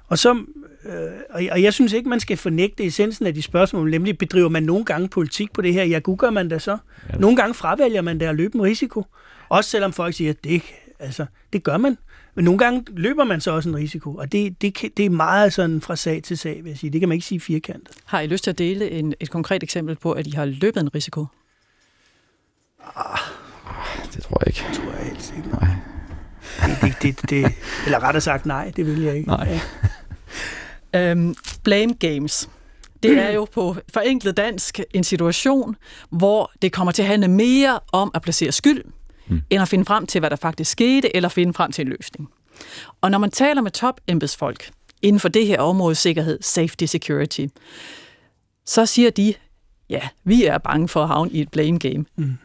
Og 0.08 0.18
så 0.18 0.44
Øh, 0.86 1.46
og 1.50 1.62
jeg 1.62 1.72
synes 1.72 1.92
ikke, 1.92 2.08
man 2.08 2.20
skal 2.20 2.36
fornægte 2.36 2.84
essensen 2.84 3.26
af 3.26 3.34
de 3.34 3.42
spørgsmål, 3.42 3.90
nemlig 3.90 4.18
bedriver 4.18 4.48
man 4.48 4.62
nogle 4.62 4.84
gange 4.84 5.08
politik 5.08 5.52
på 5.52 5.62
det 5.62 5.72
her? 5.72 5.84
Ja, 5.84 6.00
gør 6.18 6.30
man 6.30 6.48
da 6.48 6.58
så. 6.58 6.78
Ja. 7.12 7.16
Nogle 7.16 7.36
gange 7.36 7.54
fravælger 7.54 8.02
man 8.02 8.20
det 8.20 8.26
at 8.26 8.34
løbe 8.34 8.54
en 8.54 8.62
risiko. 8.62 9.04
Også 9.48 9.70
selvom 9.70 9.92
folk 9.92 10.14
siger, 10.14 10.30
at 10.30 10.44
det, 10.44 10.62
altså, 10.98 11.26
det 11.52 11.62
gør 11.62 11.76
man. 11.76 11.98
Men 12.34 12.44
nogle 12.44 12.58
gange 12.58 12.84
løber 12.88 13.24
man 13.24 13.40
så 13.40 13.50
også 13.50 13.68
en 13.68 13.76
risiko, 13.76 14.14
og 14.14 14.32
det, 14.32 14.62
det, 14.62 14.96
det 14.96 15.06
er 15.06 15.10
meget 15.10 15.52
sådan 15.52 15.80
fra 15.80 15.96
sag 15.96 16.22
til 16.22 16.38
sag, 16.38 16.64
vil 16.64 16.70
jeg 16.70 16.78
sige. 16.78 16.90
Det 16.90 17.00
kan 17.00 17.08
man 17.08 17.16
ikke 17.16 17.26
sige 17.26 17.40
firkantet. 17.40 17.96
Har 18.04 18.20
I 18.20 18.26
lyst 18.26 18.44
til 18.44 18.50
at 18.50 18.58
dele 18.58 18.90
en, 18.90 19.14
et 19.20 19.30
konkret 19.30 19.62
eksempel 19.62 19.96
på, 19.96 20.12
at 20.12 20.26
I 20.26 20.30
har 20.30 20.44
løbet 20.44 20.80
en 20.80 20.94
risiko? 20.94 21.26
Ah, 22.96 23.18
det 24.14 24.22
tror 24.22 24.38
jeg 24.40 24.46
ikke. 24.46 24.64
Det 24.68 24.76
tror 24.76 24.92
jeg 24.92 25.04
helt 25.04 25.22
sikkert. 25.22 25.52
Nej. 25.52 25.70
Det, 26.66 26.78
det, 27.02 27.02
det, 27.02 27.30
det, 27.30 27.52
eller 27.84 28.02
rettere 28.02 28.20
sagt 28.20 28.46
nej, 28.46 28.72
det 28.76 28.86
vil 28.86 29.02
jeg 29.02 29.16
ikke. 29.16 29.28
Nej. 29.28 29.58
Øhm, 30.94 31.34
blame 31.64 31.94
games. 31.94 32.50
det 33.02 33.18
er 33.18 33.30
jo 33.30 33.46
på 33.52 33.76
forenklet 33.94 34.36
dansk 34.36 34.80
en 34.94 35.04
situation, 35.04 35.76
hvor 36.10 36.52
det 36.62 36.72
kommer 36.72 36.92
til 36.92 37.02
at 37.02 37.08
handle 37.08 37.28
mere 37.28 37.80
om 37.92 38.10
at 38.14 38.22
placere 38.22 38.52
skyld, 38.52 38.84
mm. 39.26 39.42
end 39.50 39.62
at 39.62 39.68
finde 39.68 39.84
frem 39.84 40.06
til, 40.06 40.18
hvad 40.18 40.30
der 40.30 40.36
faktisk 40.36 40.70
skete, 40.70 41.16
eller 41.16 41.28
finde 41.28 41.52
frem 41.52 41.72
til 41.72 41.82
en 41.82 41.88
løsning. 41.88 42.30
Og 43.00 43.10
når 43.10 43.18
man 43.18 43.30
taler 43.30 43.62
med 43.62 43.70
top 43.70 44.00
embedsfolk 44.08 44.70
inden 45.02 45.20
for 45.20 45.28
det 45.28 45.46
her 45.46 45.60
område, 45.60 45.94
sikkerhed, 45.94 46.38
safety, 46.42 46.84
security, 46.84 47.46
så 48.66 48.86
siger 48.86 49.10
de, 49.10 49.34
ja, 49.90 50.08
vi 50.24 50.44
er 50.44 50.58
bange 50.58 50.88
for 50.88 51.02
at 51.02 51.08
havne 51.08 51.30
i 51.30 51.40
et 51.40 51.50
blame 51.50 51.78
game. 51.78 52.04
Mm. 52.16 52.36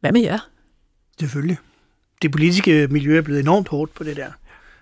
Hvad 0.00 0.12
med 0.12 0.20
jer? 0.20 0.38
Selvfølgelig. 1.20 1.56
Det 2.22 2.30
politiske 2.32 2.88
miljø 2.90 3.18
er 3.18 3.22
blevet 3.22 3.40
enormt 3.40 3.68
hårdt 3.68 3.94
på 3.94 4.04
det 4.04 4.16
der. 4.16 4.32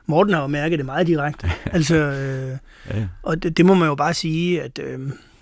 Morten 0.09 0.35
har 0.35 0.41
jo 0.41 0.47
mærket 0.47 0.79
det 0.79 0.87
meget 0.87 1.07
direkte. 1.07 1.51
altså, 1.77 1.97
øh, 1.97 2.57
ja. 2.97 3.05
Og 3.23 3.43
det, 3.43 3.57
det 3.57 3.67
må 3.67 3.75
man 3.75 3.89
jo 3.89 3.95
bare 3.95 4.15
sige, 4.15 4.63
at... 4.63 4.79
Øh, 4.83 4.99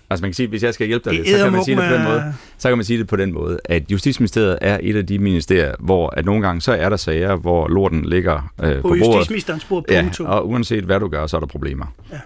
Altså 0.09 0.21
man 0.21 0.29
kan 0.29 0.33
sige, 0.33 0.47
hvis 0.47 0.63
jeg 0.63 0.73
skal 0.73 0.87
hjælpe 0.87 1.09
dig 1.09 1.17
lidt, 1.17 1.29
så 1.29 1.43
kan 1.43 1.51
man 1.51 1.63
sige 1.63 1.77
det 1.77 1.89
på 1.89 1.93
den 1.93 2.03
måde. 2.03 2.33
Så 2.57 2.67
kan 2.69 2.77
man 2.77 2.85
sige 2.85 2.99
det 2.99 3.07
på 3.07 3.15
den 3.15 3.33
måde, 3.33 3.59
at 3.65 3.91
Justitsministeriet 3.91 4.57
er 4.61 4.79
et 4.81 4.95
af 4.95 5.07
de 5.07 5.19
ministerier, 5.19 5.75
hvor 5.79 6.09
at 6.09 6.25
nogle 6.25 6.41
gange 6.41 6.61
så 6.61 6.71
er 6.73 6.89
der 6.89 6.97
sager, 6.97 7.35
hvor 7.35 7.67
lorten 7.67 8.05
ligger 8.05 8.51
øh, 8.63 8.75
på, 8.75 8.81
på 8.81 8.87
bordet. 8.87 8.99
Justitsministerens 9.05 9.65
bord, 9.65 9.85
ja, 9.91 10.09
og 10.19 10.49
uanset 10.49 10.83
hvad 10.83 10.99
du 10.99 11.07
gør, 11.07 11.27
så 11.27 11.37
er 11.37 11.39
der 11.39 11.47
problemer. 11.47 11.85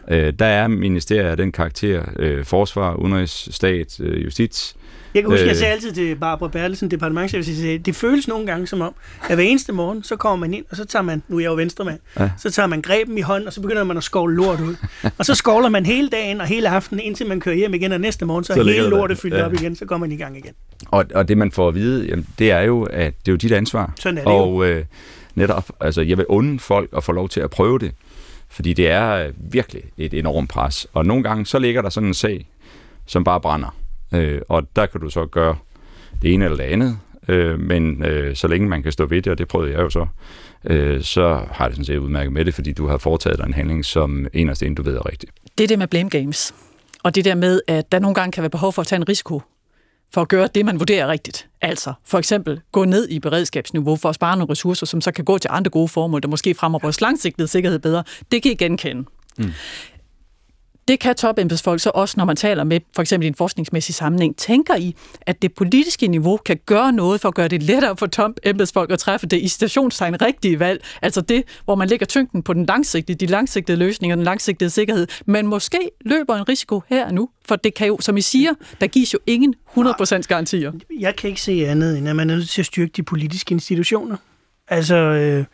Ja. 0.09 0.27
Øh, 0.27 0.33
der 0.39 0.45
er 0.45 0.67
ministerier 0.67 1.29
af 1.29 1.37
den 1.37 1.51
karakter, 1.51 2.03
øh, 2.19 2.45
forsvar, 2.45 2.93
udenrigs, 2.93 3.55
stat, 3.55 3.99
øh, 3.99 4.25
justits, 4.25 4.75
jeg 5.13 5.23
kan 5.23 5.31
huske, 5.31 5.43
øh, 5.43 5.47
jeg 5.47 5.57
sagde 5.57 5.73
altid 5.73 5.91
til 5.91 6.15
Barbara 6.15 6.49
Bertelsen, 6.49 6.91
departementchef, 6.91 7.47
at 7.65 7.85
det 7.85 7.95
føles 7.95 8.27
nogle 8.27 8.45
gange 8.45 8.67
som 8.67 8.81
om, 8.81 8.93
at 9.29 9.35
hver 9.35 9.43
eneste 9.43 9.73
morgen, 9.73 10.03
så 10.03 10.15
kommer 10.15 10.35
man 10.47 10.53
ind, 10.53 10.65
og 10.71 10.77
så 10.77 10.85
tager 10.85 11.03
man, 11.03 11.23
nu 11.27 11.35
er 11.35 11.39
jeg 11.39 11.49
jo 11.49 11.53
venstremand, 11.53 11.99
ja. 12.19 12.29
så 12.37 12.51
tager 12.51 12.67
man 12.67 12.81
greben 12.81 13.17
i 13.17 13.21
hånden, 13.21 13.47
og 13.47 13.53
så 13.53 13.61
begynder 13.61 13.83
man 13.83 13.97
at 13.97 14.03
skovle 14.03 14.35
lort 14.35 14.59
ud. 14.59 14.75
og 15.17 15.25
så 15.25 15.35
skovler 15.35 15.69
man 15.69 15.85
hele 15.85 16.09
dagen 16.09 16.41
og 16.41 16.47
hele 16.47 16.69
aftenen, 16.69 17.05
indtil 17.05 17.27
man 17.27 17.39
kører 17.39 17.55
hjem 17.55 17.73
igen, 17.73 17.91
og 17.91 18.01
næste 18.01 18.25
morgen, 18.25 18.43
så, 18.43 18.53
så 18.53 18.59
er 18.59 18.63
hele 18.63 18.89
lortet 18.89 19.17
fyldt 19.17 19.35
ja. 19.35 19.45
op 19.45 19.53
igen, 19.53 19.75
så 19.75 19.85
kommer 19.85 20.07
man 20.07 20.15
i 20.15 20.21
gang 20.21 20.37
igen. 20.37 20.53
Og, 20.85 21.05
og 21.13 21.27
det 21.27 21.37
man 21.37 21.51
får 21.51 21.67
at 21.67 21.75
vide, 21.75 22.05
jamen, 22.05 22.27
det 22.39 22.51
er 22.51 22.61
jo, 22.61 22.83
at 22.83 23.13
det 23.19 23.27
er 23.27 23.31
jo 23.31 23.37
dit 23.37 23.51
ansvar. 23.51 23.93
Sådan 23.99 24.17
er 24.17 24.21
det 24.21 24.31
og, 24.31 24.47
jo. 24.47 24.63
Øh, 24.63 24.85
netop, 25.35 25.69
altså 25.79 26.01
jeg 26.01 26.17
vil 26.17 26.25
unde 26.29 26.59
folk 26.59 26.89
at 26.97 27.03
få 27.03 27.11
lov 27.11 27.29
til 27.29 27.39
at 27.39 27.49
prøve 27.49 27.79
det, 27.79 27.91
fordi 28.49 28.73
det 28.73 28.89
er 28.89 29.11
øh, 29.11 29.33
virkelig 29.37 29.83
et 29.97 30.13
enormt 30.13 30.49
pres. 30.49 30.87
Og 30.93 31.05
nogle 31.05 31.23
gange, 31.23 31.45
så 31.45 31.59
ligger 31.59 31.81
der 31.81 31.89
sådan 31.89 32.07
en 32.07 32.13
sag, 32.13 32.47
som 33.05 33.23
bare 33.23 33.41
brænder. 33.41 33.75
Øh, 34.13 34.41
og 34.49 34.75
der 34.75 34.85
kan 34.85 35.01
du 35.01 35.09
så 35.09 35.25
gøre 35.25 35.55
det 36.21 36.33
ene 36.33 36.45
eller 36.45 36.57
det 36.57 36.63
andet, 36.63 36.97
øh, 37.27 37.59
men 37.59 38.05
øh, 38.05 38.35
så 38.35 38.47
længe 38.47 38.69
man 38.69 38.83
kan 38.83 38.91
stå 38.91 39.05
ved 39.05 39.21
det, 39.21 39.31
og 39.31 39.37
det 39.37 39.47
prøvede 39.47 39.71
jeg 39.71 39.79
jo 39.79 39.89
så, 39.89 40.07
øh, 40.65 41.01
så 41.01 41.45
har 41.51 41.67
det 41.67 41.75
sådan 41.75 41.85
set 41.85 41.97
udmærket 41.97 42.33
med 42.33 42.45
det, 42.45 42.53
fordi 42.53 42.73
du 42.73 42.87
har 42.87 42.97
foretaget 42.97 43.37
dig 43.37 43.45
en 43.45 43.53
handling, 43.53 43.85
som 43.85 44.27
eneste 44.33 44.65
en, 44.65 44.75
du 44.75 44.83
ved 44.83 44.95
er 44.95 45.09
rigtigt. 45.11 45.31
Det 45.57 45.63
er 45.63 45.67
det 45.67 45.79
med 45.79 45.87
blame 45.87 46.09
games. 46.09 46.53
Og 47.03 47.15
det 47.15 47.25
der 47.25 47.35
med, 47.35 47.61
at 47.67 47.91
der 47.91 47.99
nogle 47.99 48.15
gange 48.15 48.31
kan 48.31 48.41
være 48.41 48.49
behov 48.49 48.73
for 48.73 48.81
at 48.81 48.87
tage 48.87 48.97
en 48.97 49.09
risiko 49.09 49.41
for 50.13 50.21
at 50.21 50.27
gøre 50.27 50.47
det, 50.55 50.65
man 50.65 50.79
vurderer 50.79 51.07
rigtigt. 51.07 51.47
Altså 51.61 51.93
for 52.05 52.17
eksempel 52.17 52.61
gå 52.71 52.85
ned 52.85 53.09
i 53.09 53.19
beredskabsniveau 53.19 53.95
for 53.95 54.09
at 54.09 54.15
spare 54.15 54.37
nogle 54.37 54.51
ressourcer, 54.51 54.85
som 54.85 55.01
så 55.01 55.11
kan 55.11 55.25
gå 55.25 55.37
til 55.37 55.49
andre 55.53 55.71
gode 55.71 55.87
formål, 55.87 56.21
der 56.21 56.27
måske 56.27 56.53
fremmer 56.53 56.79
vores 56.79 57.01
langsigtede 57.01 57.47
sikkerhed 57.47 57.79
bedre. 57.79 58.03
Det 58.31 58.43
kan 58.43 58.51
I 58.51 58.55
genkende. 58.55 59.03
Mm 59.37 59.53
det 60.91 60.99
kan 60.99 61.15
topembedsfolk 61.15 61.81
så 61.81 61.91
også, 61.93 62.13
når 62.17 62.25
man 62.25 62.35
taler 62.35 62.63
med 62.63 62.79
for 62.95 63.01
eksempel 63.01 63.25
i 63.25 63.27
en 63.27 63.35
forskningsmæssig 63.35 63.95
sammenhæng. 63.95 64.35
Tænker 64.37 64.75
I, 64.75 64.95
at 65.21 65.41
det 65.41 65.53
politiske 65.53 66.07
niveau 66.07 66.37
kan 66.37 66.59
gøre 66.65 66.91
noget 66.91 67.21
for 67.21 67.27
at 67.27 67.35
gøre 67.35 67.47
det 67.47 67.63
lettere 67.63 67.97
for 67.97 68.05
topembedsfolk 68.05 68.91
at 68.91 68.99
træffe 68.99 69.27
det 69.27 69.41
i 69.41 69.47
stationstegn 69.47 70.21
rigtige 70.21 70.59
valg? 70.59 70.83
Altså 71.01 71.21
det, 71.21 71.43
hvor 71.65 71.75
man 71.75 71.87
lægger 71.87 72.05
tyngden 72.05 72.43
på 72.43 72.53
den 72.53 72.65
langsigtede, 72.65 73.17
de 73.17 73.31
langsigtede 73.31 73.77
løsninger, 73.77 74.15
den 74.15 74.25
langsigtede 74.25 74.69
sikkerhed, 74.69 75.07
men 75.25 75.47
måske 75.47 75.79
løber 76.01 76.35
en 76.35 76.49
risiko 76.49 76.81
her 76.89 77.05
og 77.05 77.13
nu, 77.13 77.29
for 77.47 77.55
det 77.55 77.73
kan 77.73 77.87
jo, 77.87 77.97
som 77.99 78.17
I 78.17 78.21
siger, 78.21 78.51
der 78.81 78.87
gives 78.87 79.13
jo 79.13 79.19
ingen 79.27 79.55
100% 79.77 80.21
garantier. 80.21 80.71
Jeg 80.99 81.15
kan 81.15 81.27
ikke 81.29 81.41
se 81.41 81.67
andet, 81.67 81.97
end 81.97 82.09
at 82.09 82.15
man 82.15 82.29
er 82.29 82.35
nødt 82.35 82.49
til 82.49 82.61
at 82.61 82.65
styrke 82.65 82.91
de 82.95 83.03
politiske 83.03 83.51
institutioner. 83.51 84.17
Altså, 84.67 84.95
øh, 84.95 85.45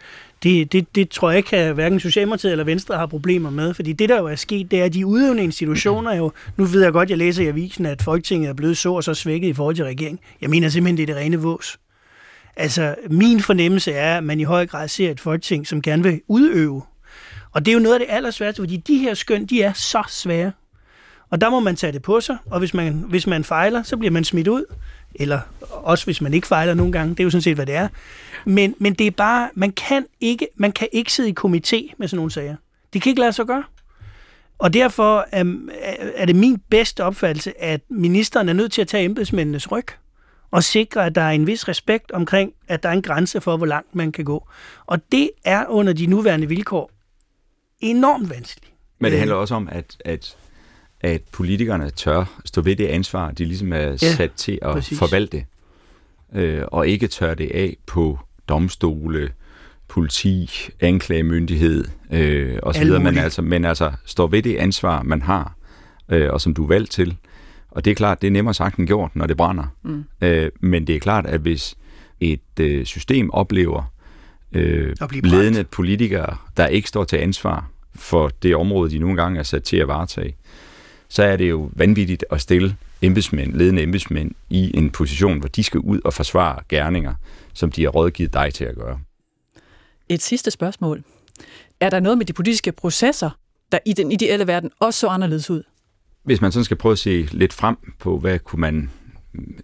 det, 0.43 0.71
det, 0.71 0.95
det 0.95 1.09
tror 1.09 1.29
jeg 1.29 1.37
ikke, 1.37 1.57
at 1.57 1.73
hverken 1.73 1.99
Socialdemokratiet 1.99 2.51
eller 2.51 2.63
Venstre 2.63 2.97
har 2.97 3.05
problemer 3.05 3.49
med, 3.49 3.73
fordi 3.73 3.93
det, 3.93 4.09
der 4.09 4.17
jo 4.17 4.25
er 4.25 4.35
sket, 4.35 4.71
det 4.71 4.79
er, 4.79 4.85
at 4.85 4.93
de 4.93 5.05
udøvende 5.05 5.43
institutioner 5.43 6.15
jo, 6.15 6.31
nu 6.57 6.65
ved 6.65 6.83
jeg 6.83 6.91
godt, 6.91 7.09
jeg 7.09 7.17
læser 7.17 7.43
i 7.43 7.47
avisen, 7.47 7.85
at 7.85 8.01
Folketinget 8.01 8.49
er 8.49 8.53
blevet 8.53 8.77
så 8.77 8.93
og 8.93 9.03
så 9.03 9.13
svækket 9.13 9.47
i 9.47 9.53
forhold 9.53 9.75
til 9.75 9.85
regeringen. 9.85 10.19
Jeg 10.41 10.49
mener 10.49 10.69
simpelthen, 10.69 10.97
det 10.97 11.03
er 11.03 11.13
det 11.13 11.15
rene 11.15 11.37
vås. 11.37 11.79
Altså, 12.55 12.95
min 13.09 13.39
fornemmelse 13.39 13.91
er, 13.91 14.17
at 14.17 14.23
man 14.23 14.39
i 14.39 14.43
høj 14.43 14.65
grad 14.65 14.87
ser 14.87 15.11
et 15.11 15.19
folketing, 15.19 15.67
som 15.67 15.81
gerne 15.81 16.03
vil 16.03 16.21
udøve. 16.27 16.81
Og 17.51 17.65
det 17.65 17.71
er 17.71 17.73
jo 17.73 17.79
noget 17.79 17.95
af 17.95 17.99
det 17.99 18.07
allersværeste, 18.09 18.61
fordi 18.61 18.77
de 18.77 18.97
her 18.97 19.13
skøn, 19.13 19.45
de 19.45 19.61
er 19.61 19.73
så 19.73 20.03
svære. 20.09 20.51
Og 21.29 21.41
der 21.41 21.49
må 21.49 21.59
man 21.59 21.75
tage 21.75 21.93
det 21.93 22.01
på 22.01 22.21
sig, 22.21 22.37
og 22.45 22.59
hvis 22.59 22.73
man, 22.73 22.93
hvis 22.93 23.27
man 23.27 23.43
fejler, 23.43 23.83
så 23.83 23.97
bliver 23.97 24.11
man 24.11 24.23
smidt 24.23 24.47
ud. 24.47 24.65
Eller 25.19 25.39
også 25.71 26.05
hvis 26.05 26.21
man 26.21 26.33
ikke 26.33 26.47
fejler 26.47 26.73
nogle 26.73 26.91
gange, 26.91 27.09
det 27.09 27.19
er 27.19 27.23
jo 27.23 27.29
sådan 27.29 27.41
set, 27.41 27.55
hvad 27.55 27.65
det 27.65 27.75
er. 27.75 27.87
Men, 28.45 28.75
men 28.79 28.93
det 28.93 29.07
er 29.07 29.11
bare, 29.11 29.49
man 29.55 29.71
kan, 29.71 30.05
ikke, 30.21 30.47
man 30.55 30.71
kan 30.71 30.87
ikke 30.91 31.13
sidde 31.13 31.29
i 31.29 31.35
komité 31.39 31.93
med 31.97 32.07
sådan 32.07 32.15
nogle 32.15 32.31
sager. 32.31 32.55
Det 32.93 33.01
kan 33.01 33.09
ikke 33.09 33.21
lade 33.21 33.33
sig 33.33 33.45
gøre. 33.45 33.63
Og 34.57 34.73
derfor 34.73 35.27
er, 35.31 35.45
er 36.15 36.25
det 36.25 36.35
min 36.35 36.61
bedste 36.69 37.03
opfattelse, 37.03 37.61
at 37.61 37.81
ministeren 37.89 38.49
er 38.49 38.53
nødt 38.53 38.71
til 38.71 38.81
at 38.81 38.87
tage 38.87 39.03
embedsmændenes 39.03 39.71
ryg 39.71 39.85
og 40.51 40.63
sikre, 40.63 41.05
at 41.05 41.15
der 41.15 41.21
er 41.21 41.31
en 41.31 41.47
vis 41.47 41.67
respekt 41.67 42.11
omkring, 42.11 42.53
at 42.67 42.83
der 42.83 42.89
er 42.89 42.93
en 42.93 43.01
grænse 43.01 43.41
for, 43.41 43.57
hvor 43.57 43.65
langt 43.65 43.95
man 43.95 44.11
kan 44.11 44.25
gå. 44.25 44.47
Og 44.85 45.11
det 45.11 45.29
er 45.45 45.65
under 45.67 45.93
de 45.93 46.05
nuværende 46.05 46.47
vilkår 46.47 46.91
enormt 47.79 48.29
vanskeligt. 48.29 48.73
Men 48.99 49.11
det 49.11 49.19
handler 49.19 49.35
også 49.35 49.55
om, 49.55 49.69
at, 49.71 49.97
at, 50.05 50.37
at 51.01 51.21
politikerne 51.31 51.89
tør 51.89 52.39
stå 52.45 52.61
ved 52.61 52.75
det 52.75 52.85
ansvar, 52.85 53.31
de 53.31 53.45
ligesom 53.45 53.73
er 53.73 53.77
ja, 53.77 53.95
sat 53.95 54.31
til 54.31 54.59
at 54.61 54.73
præcis. 54.73 54.99
forvalte, 54.99 55.45
øh, 56.35 56.63
og 56.67 56.87
ikke 56.87 57.07
tør 57.07 57.33
det 57.33 57.51
af 57.51 57.77
på 57.85 58.19
domstole, 58.49 59.29
politi, 59.87 60.51
anklagemyndighed 60.79 61.85
øh, 62.11 62.59
osv., 62.63 62.87
men 62.87 63.17
altså, 63.17 63.41
men 63.41 63.65
altså 63.65 63.91
står 64.05 64.27
ved 64.27 64.41
det 64.41 64.55
ansvar, 64.55 65.03
man 65.03 65.21
har, 65.21 65.55
øh, 66.09 66.33
og 66.33 66.41
som 66.41 66.53
du 66.53 66.63
er 66.63 66.67
valgt 66.67 66.91
til. 66.91 67.17
Og 67.71 67.85
det 67.85 67.91
er 67.91 67.95
klart, 67.95 68.21
det 68.21 68.27
er 68.27 68.31
nemmere 68.31 68.53
sagt 68.53 68.77
end 68.77 68.87
gjort, 68.87 69.15
når 69.15 69.25
det 69.25 69.37
brænder. 69.37 69.65
Mm. 69.83 70.05
Øh, 70.21 70.51
men 70.59 70.87
det 70.87 70.95
er 70.95 70.99
klart, 70.99 71.25
at 71.25 71.39
hvis 71.39 71.75
et 72.19 72.59
øh, 72.59 72.85
system 72.85 73.31
oplever 73.31 73.93
øh, 74.53 74.95
ledende 75.23 75.63
politikere, 75.63 76.37
der 76.57 76.67
ikke 76.67 76.89
står 76.89 77.03
til 77.03 77.17
ansvar 77.17 77.69
for 77.95 78.31
det 78.43 78.55
område, 78.55 78.91
de 78.91 78.99
nogle 78.99 79.15
gange 79.15 79.39
er 79.39 79.43
sat 79.43 79.63
til 79.63 79.77
at 79.77 79.87
varetage, 79.87 80.35
så 81.09 81.23
er 81.23 81.35
det 81.35 81.49
jo 81.49 81.69
vanvittigt 81.73 82.25
at 82.31 82.41
stille 82.41 82.75
embedsmænd, 83.01 83.53
ledende 83.53 83.81
embedsmænd 83.81 84.31
i 84.49 84.77
en 84.77 84.89
position, 84.89 85.39
hvor 85.39 85.47
de 85.47 85.63
skal 85.63 85.79
ud 85.79 85.99
og 86.03 86.13
forsvare 86.13 86.59
gerninger, 86.69 87.13
som 87.53 87.71
de 87.71 87.83
har 87.83 87.89
rådgivet 87.89 88.33
dig 88.33 88.53
til 88.53 88.65
at 88.65 88.75
gøre. 88.75 88.99
Et 90.09 90.21
sidste 90.21 90.51
spørgsmål. 90.51 91.03
Er 91.79 91.89
der 91.89 91.99
noget 91.99 92.17
med 92.17 92.25
de 92.25 92.33
politiske 92.33 92.71
processer, 92.71 93.29
der 93.71 93.79
i 93.85 93.93
den 93.93 94.11
ideelle 94.11 94.47
verden 94.47 94.71
også 94.79 94.99
så 94.99 95.07
anderledes 95.07 95.49
ud? 95.49 95.63
Hvis 96.23 96.41
man 96.41 96.51
sådan 96.51 96.63
skal 96.63 96.77
prøve 96.77 96.91
at 96.91 96.99
se 96.99 97.27
lidt 97.31 97.53
frem 97.53 97.77
på, 97.99 98.19
hvad 98.19 98.39
kunne 98.39 98.59
man 98.61 98.91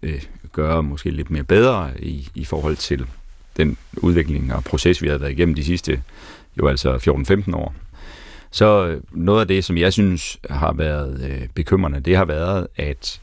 øh, 0.02 0.22
gøre 0.52 0.82
måske 0.82 1.10
lidt 1.10 1.30
mere 1.30 1.44
bedre 1.44 1.90
i, 2.00 2.28
i 2.34 2.44
forhold 2.44 2.76
til 2.76 3.06
den 3.56 3.76
udvikling 3.96 4.54
og 4.54 4.64
proces, 4.64 5.02
vi 5.02 5.08
har 5.08 5.18
været 5.18 5.30
igennem 5.30 5.54
de 5.54 5.64
sidste 5.64 6.02
jo 6.58 6.68
altså 6.68 6.96
14-15 7.50 7.56
år, 7.56 7.74
så 8.54 8.86
øh, 8.86 9.00
noget 9.12 9.40
af 9.40 9.48
det, 9.48 9.64
som 9.64 9.78
jeg 9.78 9.92
synes 9.92 10.38
har 10.50 10.72
været 10.72 11.30
øh, 11.30 11.48
bekymrende, 11.54 12.00
det 12.00 12.16
har 12.16 12.24
været, 12.24 12.66
at 12.76 13.20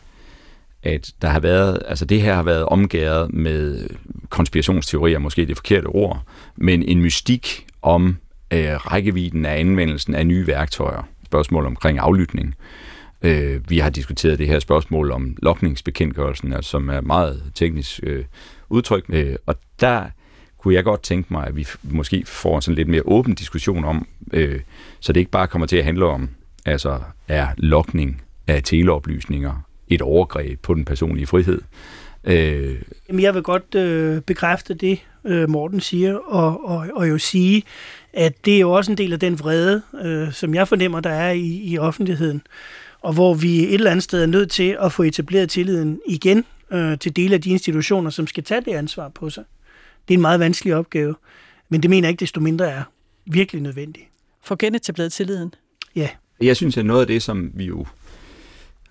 at 0.84 1.12
der 1.22 1.28
har 1.28 1.40
været, 1.40 1.82
altså 1.88 2.06
det 2.06 2.22
her 2.22 2.36
har 2.36 2.44
været 2.44 2.66
omgæret 2.66 3.34
med 3.34 3.90
konspirationsteorier, 4.30 5.20
måske 5.20 5.46
det 5.46 5.58
forkerte 5.58 5.86
ord, 5.86 6.22
men 6.56 6.84
en 6.84 7.02
mystik 7.02 7.68
om 7.82 8.18
øh, 8.54 8.74
rækkevidden 8.74 9.46
af 9.46 9.60
anvendelsen 9.60 10.16
af 10.16 10.28
nye 10.28 10.48
værktøjer. 10.48 11.08
Spørgsmål 11.26 11.66
omkring 11.66 12.00
aflytning. 12.00 12.56
Øh, 13.22 13.70
vi 13.70 13.80
har 13.80 13.90
diskuteret 13.90 14.40
det 14.40 14.48
her 14.48 14.60
spørgsmål 14.60 15.12
om 15.12 15.38
lokningsbekendtgørelsen, 15.42 16.54
altså, 16.54 16.70
som 16.70 16.90
er 16.90 17.02
meget 17.02 17.44
teknisk 17.56 18.00
øh, 18.04 18.26
udtryk. 18.70 19.06
Øh, 19.10 19.36
og 19.46 19.56
der 19.80 20.06
kunne 20.62 20.74
jeg 20.74 20.84
godt 20.84 21.04
tænke 21.04 21.34
mig, 21.34 21.48
at 21.48 21.56
vi 21.56 21.68
måske 21.84 22.24
får 22.26 22.56
en 22.56 22.62
sådan 22.62 22.76
lidt 22.76 22.88
mere 22.88 23.02
åben 23.06 23.36
diskussion 23.36 23.86
om, 23.86 24.08
øh, 24.34 24.60
så 25.00 25.14
det 25.14 25.20
ikke 25.20 25.32
bare 25.32 25.48
kommer 25.48 25.68
til 25.68 25.78
at 25.78 25.84
handle 25.84 26.06
om, 26.06 26.30
altså 26.66 27.00
er 27.28 27.48
lokning 27.58 28.22
af 28.48 28.64
teleoplysninger 28.64 29.66
et 29.88 30.02
overgreb 30.02 30.60
på 30.62 30.74
den 30.74 30.86
personlige 30.86 31.28
frihed. 31.28 31.62
Øh, 32.24 32.76
Jamen, 33.10 33.22
jeg 33.22 33.34
vil 33.34 33.44
godt 33.44 33.76
øh, 33.76 34.22
bekræfte 34.22 34.74
det, 34.74 35.00
øh, 35.26 35.50
Morten 35.50 35.82
siger, 35.82 36.16
og, 36.16 36.66
og, 36.66 36.88
og 36.94 37.10
jo 37.10 37.18
sige, 37.18 37.64
at 38.14 38.46
det 38.46 38.56
er 38.56 38.60
jo 38.60 38.72
også 38.72 38.92
en 38.92 38.98
del 38.98 39.14
af 39.14 39.20
den 39.20 39.40
vrede, 39.40 39.82
øh, 40.02 40.34
som 40.34 40.56
jeg 40.56 40.68
fornemmer, 40.68 41.00
der 41.00 41.10
er 41.10 41.32
i, 41.32 41.62
i 41.64 41.78
offentligheden, 41.78 42.42
og 43.02 43.14
hvor 43.14 43.34
vi 43.34 43.64
et 43.64 43.74
eller 43.74 43.92
andet 43.92 44.04
sted 44.04 44.22
er 44.22 44.28
nødt 44.28 44.52
til 44.52 44.78
at 44.82 44.92
få 44.92 45.04
etableret 45.04 45.50
tilliden 45.50 46.00
igen 46.08 46.46
øh, 46.72 46.98
til 46.98 47.16
dele 47.16 47.36
af 47.36 47.42
de 47.42 47.50
institutioner, 47.50 48.10
som 48.10 48.28
skal 48.28 48.44
tage 48.44 48.62
det 48.62 48.72
ansvar 48.72 49.10
på 49.10 49.30
sig. 49.30 49.44
Det 50.08 50.14
er 50.14 50.18
en 50.18 50.22
meget 50.22 50.40
vanskelig 50.40 50.76
opgave, 50.76 51.16
men 51.70 51.82
det 51.82 51.90
mener 51.90 52.08
jeg 52.08 52.10
ikke 52.10 52.20
desto 52.20 52.40
mindre 52.40 52.72
er 52.72 52.84
virkelig 53.26 53.62
nødvendigt. 53.62 54.06
For 54.44 54.56
genetableret 54.56 55.14
tilliden? 55.14 55.54
Ja. 55.96 56.10
Jeg 56.42 56.56
synes, 56.56 56.78
at 56.78 56.86
noget 56.86 57.02
af 57.02 57.08
det, 57.08 57.24
som 57.24 57.52
vi 57.54 57.66
jo 57.66 57.86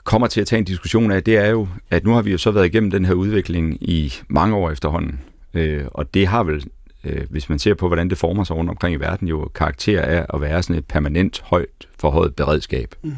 kommer 0.05 0.27
til 0.27 0.41
at 0.41 0.47
tage 0.47 0.59
en 0.59 0.65
diskussion 0.65 1.11
af, 1.11 1.23
det 1.25 1.37
er 1.37 1.47
jo, 1.47 1.69
at 1.91 2.05
nu 2.05 2.13
har 2.13 2.23
vi 2.23 2.31
jo 2.31 2.39
så 2.39 2.51
været 2.51 2.67
igennem 2.67 2.91
den 2.91 3.05
her 3.05 3.15
udvikling 3.15 3.77
i 3.81 4.15
mange 4.29 4.57
år 4.57 4.71
efterhånden. 4.71 5.21
Øh, 5.55 5.85
og 5.87 6.15
det 6.15 6.27
har 6.27 6.43
vel, 6.43 6.65
øh, 7.05 7.27
hvis 7.31 7.49
man 7.49 7.59
ser 7.59 7.75
på, 7.75 7.87
hvordan 7.87 8.11
det 8.11 8.19
former 8.19 8.45
sig 8.45 8.57
rundt 8.57 8.71
omkring 8.71 8.95
i 8.95 9.01
verden, 9.01 9.29
jo 9.29 9.51
karakter 9.55 10.03
af 10.03 10.27
at 10.35 10.41
være 10.41 10.63
sådan 10.63 10.77
et 10.77 10.87
permanent 10.87 11.41
højt 11.45 11.89
forhøjet 11.99 12.35
beredskab. 12.35 12.95
Mm. 13.03 13.15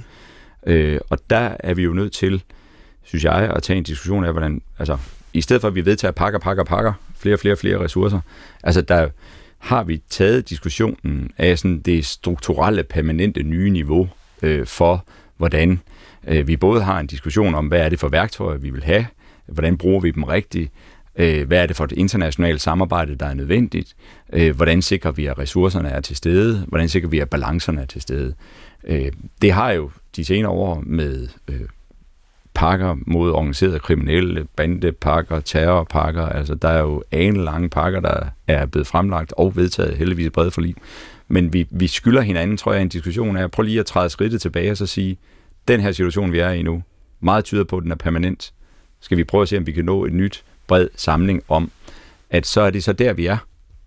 Øh, 0.66 1.00
og 1.11 1.18
der 1.31 1.57
er 1.61 1.74
vi 1.74 1.83
jo 1.83 1.92
nødt 1.92 2.12
til, 2.12 2.42
synes 3.02 3.24
jeg, 3.24 3.52
at 3.57 3.62
tage 3.62 3.76
en 3.76 3.85
diskussion 3.85 4.24
af, 4.24 4.33
hvordan, 4.33 4.62
altså, 4.78 4.98
i 5.33 5.40
stedet 5.40 5.61
for 5.61 5.68
at 5.68 5.74
vi 5.74 5.85
vedtager 5.85 6.12
pakker, 6.12 6.38
pakker, 6.38 6.64
pakker, 6.64 6.92
flere, 7.22 7.38
flere, 7.38 7.56
flere 7.56 7.85
ressourcer, 7.85 8.20
altså 8.62 8.80
der 8.80 9.08
har 9.58 9.82
vi 9.85 10.02
taget 10.11 10.50
diskussionen 10.50 11.30
af 11.38 11.58
sådan 11.58 11.80
det 11.80 12.04
strukturelle, 12.06 12.82
permanente 12.82 13.42
nye 13.42 13.70
niveau 13.70 14.08
øh, 14.42 14.66
for, 14.66 15.06
hvordan 15.37 15.80
øh, 16.26 16.48
vi 16.48 16.56
både 16.56 16.82
har 16.82 17.00
en 17.00 17.06
diskussion 17.06 17.54
om, 17.54 17.66
hvad 17.66 17.80
er 17.80 17.88
det 17.88 18.00
for 18.00 18.08
værktøjer, 18.08 18.58
vi 18.58 18.70
vil 18.70 18.85
have, 18.85 19.06
hvordan 19.46 19.78
bruger 19.78 20.00
vi 20.00 20.11
dem 20.11 20.24
rigtigt, 20.24 20.72
øh, 21.16 21.46
hvad 21.46 21.62
er 21.62 21.66
det 21.66 21.76
for 21.76 21.85
et 21.85 21.92
internationalt 21.92 22.61
samarbejde, 22.61 23.14
der 23.14 23.26
er 23.26 23.35
nødvendigt, 23.35 23.94
øh, 24.32 24.56
hvordan 24.56 24.82
sikrer 24.82 25.12
vi, 25.12 25.26
at 25.26 25.38
ressourcerne 25.38 25.88
er 25.88 26.00
til 26.00 26.16
stede, 26.16 26.64
hvordan 26.68 26.88
sikrer 26.88 27.08
vi, 27.08 27.18
at 27.18 27.30
balancerne 27.30 27.80
er 27.80 27.87
til 27.87 28.02
stede. 28.02 28.35
Øh, 28.85 29.12
det 29.42 29.52
har 29.52 29.72
jo 29.72 29.90
de 30.16 30.24
senere 30.24 30.50
år 30.50 30.82
med 30.87 31.28
øh, 31.48 31.61
pakker 32.55 32.97
mod 33.07 33.31
organiserede 33.31 33.79
kriminelle, 33.79 34.47
bandepakker, 34.57 35.41
terrorpakker, 35.41 36.27
altså 36.27 36.55
der 36.55 36.69
er 36.69 36.81
jo 36.81 37.03
lange 37.35 37.69
pakker, 37.69 38.01
der 38.01 38.21
er 38.49 38.67
blevet 38.67 38.87
fremlagt 38.87 39.33
og 39.37 39.57
vedtaget 39.57 39.97
heldigvis 39.97 40.31
bredt 40.31 40.55
for 40.55 40.61
liv. 40.61 40.75
Men 41.29 41.53
vi, 41.53 41.67
vi 41.71 41.87
skylder 41.87 42.21
hinanden, 42.21 42.57
tror 42.57 42.73
jeg, 42.73 42.83
en 42.83 42.88
diskussion 42.88 43.37
af, 43.37 43.51
prøv 43.51 43.62
lige 43.62 43.81
at 43.81 43.87
træde 43.87 44.11
skridtet 44.11 44.41
tilbage 44.41 44.71
og 44.71 44.77
så 44.77 44.87
sige, 44.87 45.19
den 45.69 45.81
her 45.81 45.93
situation, 45.93 46.33
vi 46.33 46.38
er 46.38 46.51
i 46.51 46.62
nu, 46.62 46.83
meget 47.21 47.45
tyder 47.45 47.65
på, 47.65 47.77
at 47.77 47.83
den 47.83 47.91
er 47.91 47.97
permanent. 47.97 48.53
Skal 49.01 49.19
vi 49.19 49.25
prøve 49.25 49.43
at 49.43 49.49
se, 49.49 49.59
om 49.59 49.67
vi 49.67 49.73
kan 49.73 49.85
nå 49.85 50.05
et 50.05 50.12
nyt 50.12 50.45
bred 50.67 50.88
samling 50.97 51.43
om, 51.49 51.71
at 52.31 52.47
så 52.47 52.61
er 52.61 52.71
det 52.71 52.85
så 52.85 52.93
der, 52.93 53.12
vi 53.12 53.27
er. 53.27 53.37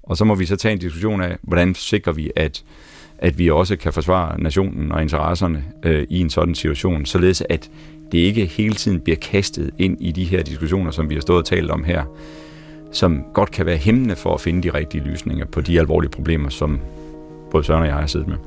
Og 0.03 0.17
så 0.17 0.25
må 0.25 0.35
vi 0.35 0.45
så 0.45 0.55
tage 0.55 0.71
en 0.71 0.79
diskussion 0.79 1.21
af, 1.21 1.37
hvordan 1.41 1.75
sikrer 1.75 2.13
vi, 2.13 2.31
at, 2.35 2.63
at 3.17 3.39
vi 3.39 3.49
også 3.49 3.75
kan 3.75 3.93
forsvare 3.93 4.41
nationen 4.41 4.91
og 4.91 5.01
interesserne 5.01 5.63
øh, 5.83 6.07
i 6.09 6.19
en 6.19 6.29
sådan 6.29 6.55
situation, 6.55 7.05
således 7.05 7.43
at 7.49 7.69
det 8.11 8.17
ikke 8.17 8.45
hele 8.45 8.75
tiden 8.75 8.99
bliver 8.99 9.17
kastet 9.17 9.71
ind 9.77 9.97
i 9.99 10.11
de 10.11 10.23
her 10.25 10.43
diskussioner, 10.43 10.91
som 10.91 11.09
vi 11.09 11.13
har 11.15 11.21
stået 11.21 11.39
og 11.39 11.45
talt 11.45 11.71
om 11.71 11.83
her, 11.83 12.03
som 12.91 13.23
godt 13.33 13.51
kan 13.51 13.65
være 13.65 13.77
hæmmende 13.77 14.15
for 14.15 14.33
at 14.33 14.41
finde 14.41 14.63
de 14.63 14.77
rigtige 14.77 15.03
løsninger 15.03 15.45
på 15.45 15.61
de 15.61 15.79
alvorlige 15.79 16.11
problemer, 16.11 16.49
som 16.49 16.79
både 17.51 17.63
Søren 17.63 17.81
og 17.81 17.87
jeg 17.87 17.95
har 17.95 18.07
siddet 18.07 18.27
med. 18.27 18.37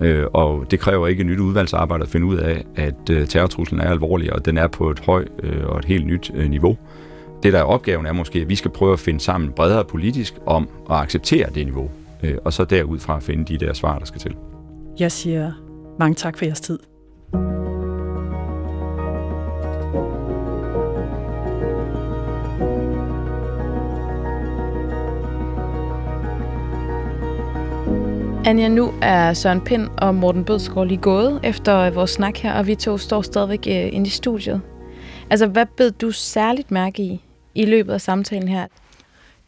Øh, 0.00 0.26
og 0.32 0.70
det 0.70 0.80
kræver 0.80 1.06
ikke 1.06 1.20
et 1.20 1.26
nyt 1.26 1.38
udvalgsarbejde 1.38 2.02
at 2.02 2.08
finde 2.08 2.26
ud 2.26 2.36
af, 2.36 2.64
at 2.76 3.10
øh, 3.10 3.28
terrortruslen 3.28 3.80
er 3.80 3.90
alvorlig, 3.90 4.32
og 4.32 4.44
den 4.44 4.58
er 4.58 4.66
på 4.66 4.90
et 4.90 4.98
højt 4.98 5.28
øh, 5.42 5.66
og 5.66 5.78
et 5.78 5.84
helt 5.84 6.06
nyt 6.06 6.30
øh, 6.34 6.50
niveau. 6.50 6.76
Det, 7.42 7.52
der 7.52 7.58
er 7.58 7.62
opgaven, 7.62 8.06
er 8.06 8.12
måske, 8.12 8.40
at 8.40 8.48
vi 8.48 8.54
skal 8.54 8.70
prøve 8.70 8.92
at 8.92 8.98
finde 9.00 9.20
sammen 9.20 9.52
bredere 9.52 9.84
politisk 9.84 10.34
om 10.46 10.68
at 10.90 10.96
acceptere 10.96 11.50
det 11.54 11.64
niveau, 11.66 11.90
øh, 12.22 12.34
og 12.44 12.52
så 12.52 12.64
derudfra 12.64 13.18
finde 13.20 13.44
de 13.44 13.66
der 13.66 13.72
svar, 13.72 13.98
der 13.98 14.06
skal 14.06 14.20
til. 14.20 14.36
Jeg 14.98 15.12
siger 15.12 15.52
mange 15.98 16.14
tak 16.14 16.38
for 16.38 16.44
jeres 16.44 16.60
tid. 16.60 16.78
Anja, 28.46 28.68
nu 28.68 28.94
er 29.02 29.34
Søren 29.34 29.60
Pind 29.60 29.88
og 29.98 30.14
Morten 30.14 30.44
Bødskov 30.44 30.84
lige 30.84 30.98
gået 30.98 31.40
efter 31.44 31.90
vores 31.90 32.10
snak 32.10 32.36
her, 32.36 32.52
og 32.52 32.66
vi 32.66 32.74
to 32.74 32.98
står 32.98 33.22
stadigvæk 33.22 33.66
øh, 33.66 33.94
inde 33.94 34.06
i 34.06 34.10
studiet. 34.10 34.60
Altså, 35.30 35.46
hvad 35.46 35.66
bed 35.76 35.90
du 35.90 36.10
særligt 36.10 36.70
mærke 36.70 37.02
i 37.02 37.20
i 37.54 37.64
løbet 37.64 37.92
af 37.92 38.00
samtalen 38.00 38.48
her? 38.48 38.66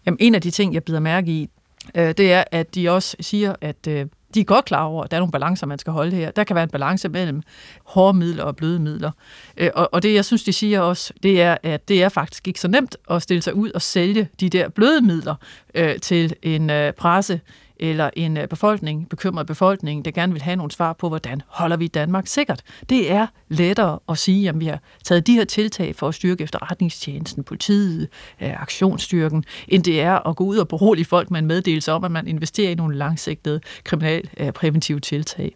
Jamen, 0.06 0.18
en 0.20 0.34
af 0.34 0.42
de 0.42 0.50
ting, 0.50 0.74
jeg 0.74 0.84
bider 0.84 1.00
mærke 1.00 1.30
i, 1.30 1.48
øh, 1.94 2.14
det 2.16 2.32
er, 2.32 2.44
at 2.52 2.74
de 2.74 2.90
også 2.90 3.16
siger, 3.20 3.54
at 3.60 3.86
øh, 3.88 4.06
de 4.34 4.40
er 4.40 4.44
godt 4.44 4.64
klar 4.64 4.84
over, 4.84 5.04
at 5.04 5.10
der 5.10 5.16
er 5.16 5.20
nogle 5.20 5.32
balancer, 5.32 5.66
man 5.66 5.78
skal 5.78 5.92
holde 5.92 6.16
her. 6.16 6.30
Der 6.30 6.44
kan 6.44 6.54
være 6.56 6.64
en 6.64 6.70
balance 6.70 7.08
mellem 7.08 7.42
hårde 7.84 8.18
midler 8.18 8.44
og 8.44 8.56
bløde 8.56 8.80
midler. 8.80 9.10
Øh, 9.56 9.70
og, 9.74 9.88
og 9.92 10.02
det, 10.02 10.14
jeg 10.14 10.24
synes, 10.24 10.44
de 10.44 10.52
siger 10.52 10.80
også, 10.80 11.12
det 11.22 11.42
er, 11.42 11.56
at 11.62 11.88
det 11.88 12.02
er 12.02 12.08
faktisk 12.08 12.48
ikke 12.48 12.60
så 12.60 12.68
nemt 12.68 12.96
at 13.10 13.22
stille 13.22 13.42
sig 13.42 13.54
ud 13.54 13.70
og 13.70 13.82
sælge 13.82 14.28
de 14.40 14.48
der 14.48 14.68
bløde 14.68 15.00
midler 15.00 15.34
øh, 15.74 15.98
til 15.98 16.34
en 16.42 16.70
øh, 16.70 16.92
presse, 16.92 17.40
eller 17.80 18.10
en 18.16 18.36
øh, 18.36 18.48
befolkning, 18.48 19.08
bekymret 19.08 19.46
befolkning, 19.46 20.04
der 20.04 20.10
gerne 20.10 20.32
vil 20.32 20.42
have 20.42 20.56
nogle 20.56 20.72
svar 20.72 20.92
på, 20.92 21.08
hvordan 21.08 21.42
holder 21.46 21.76
vi 21.76 21.86
Danmark 21.86 22.26
sikkert. 22.26 22.62
Det 22.88 23.12
er 23.12 23.26
lettere 23.48 23.98
at 24.08 24.18
sige, 24.18 24.48
at 24.48 24.60
vi 24.60 24.66
har 24.66 24.80
taget 25.04 25.26
de 25.26 25.34
her 25.34 25.44
tiltag 25.44 25.96
for 25.96 26.08
at 26.08 26.14
styrke 26.14 26.44
efterretningstjenesten, 26.44 27.44
politiet, 27.44 28.08
øh, 28.40 28.62
aktionsstyrken, 28.62 29.44
end 29.68 29.84
det 29.84 30.00
er 30.00 30.28
at 30.28 30.36
gå 30.36 30.44
ud 30.44 30.56
og 30.56 30.68
berolige 30.68 31.04
folk 31.04 31.30
med 31.30 31.38
en 31.38 31.46
meddelelse 31.46 31.92
om, 31.92 32.04
at 32.04 32.10
man 32.10 32.28
investerer 32.28 32.70
i 32.70 32.74
nogle 32.74 32.96
langsigtede 32.96 33.60
kriminalpræventive 33.84 34.96
øh, 34.96 35.02
tiltag. 35.02 35.54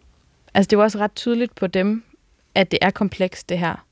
Altså 0.53 0.69
det 0.69 0.77
er 0.77 0.81
også 0.81 0.97
ret 0.97 1.15
tydeligt 1.15 1.55
på 1.55 1.67
dem, 1.67 2.03
at 2.55 2.71
det 2.71 2.79
er 2.81 2.89
komplekst 2.89 3.49
det 3.49 3.59
her 3.59 3.85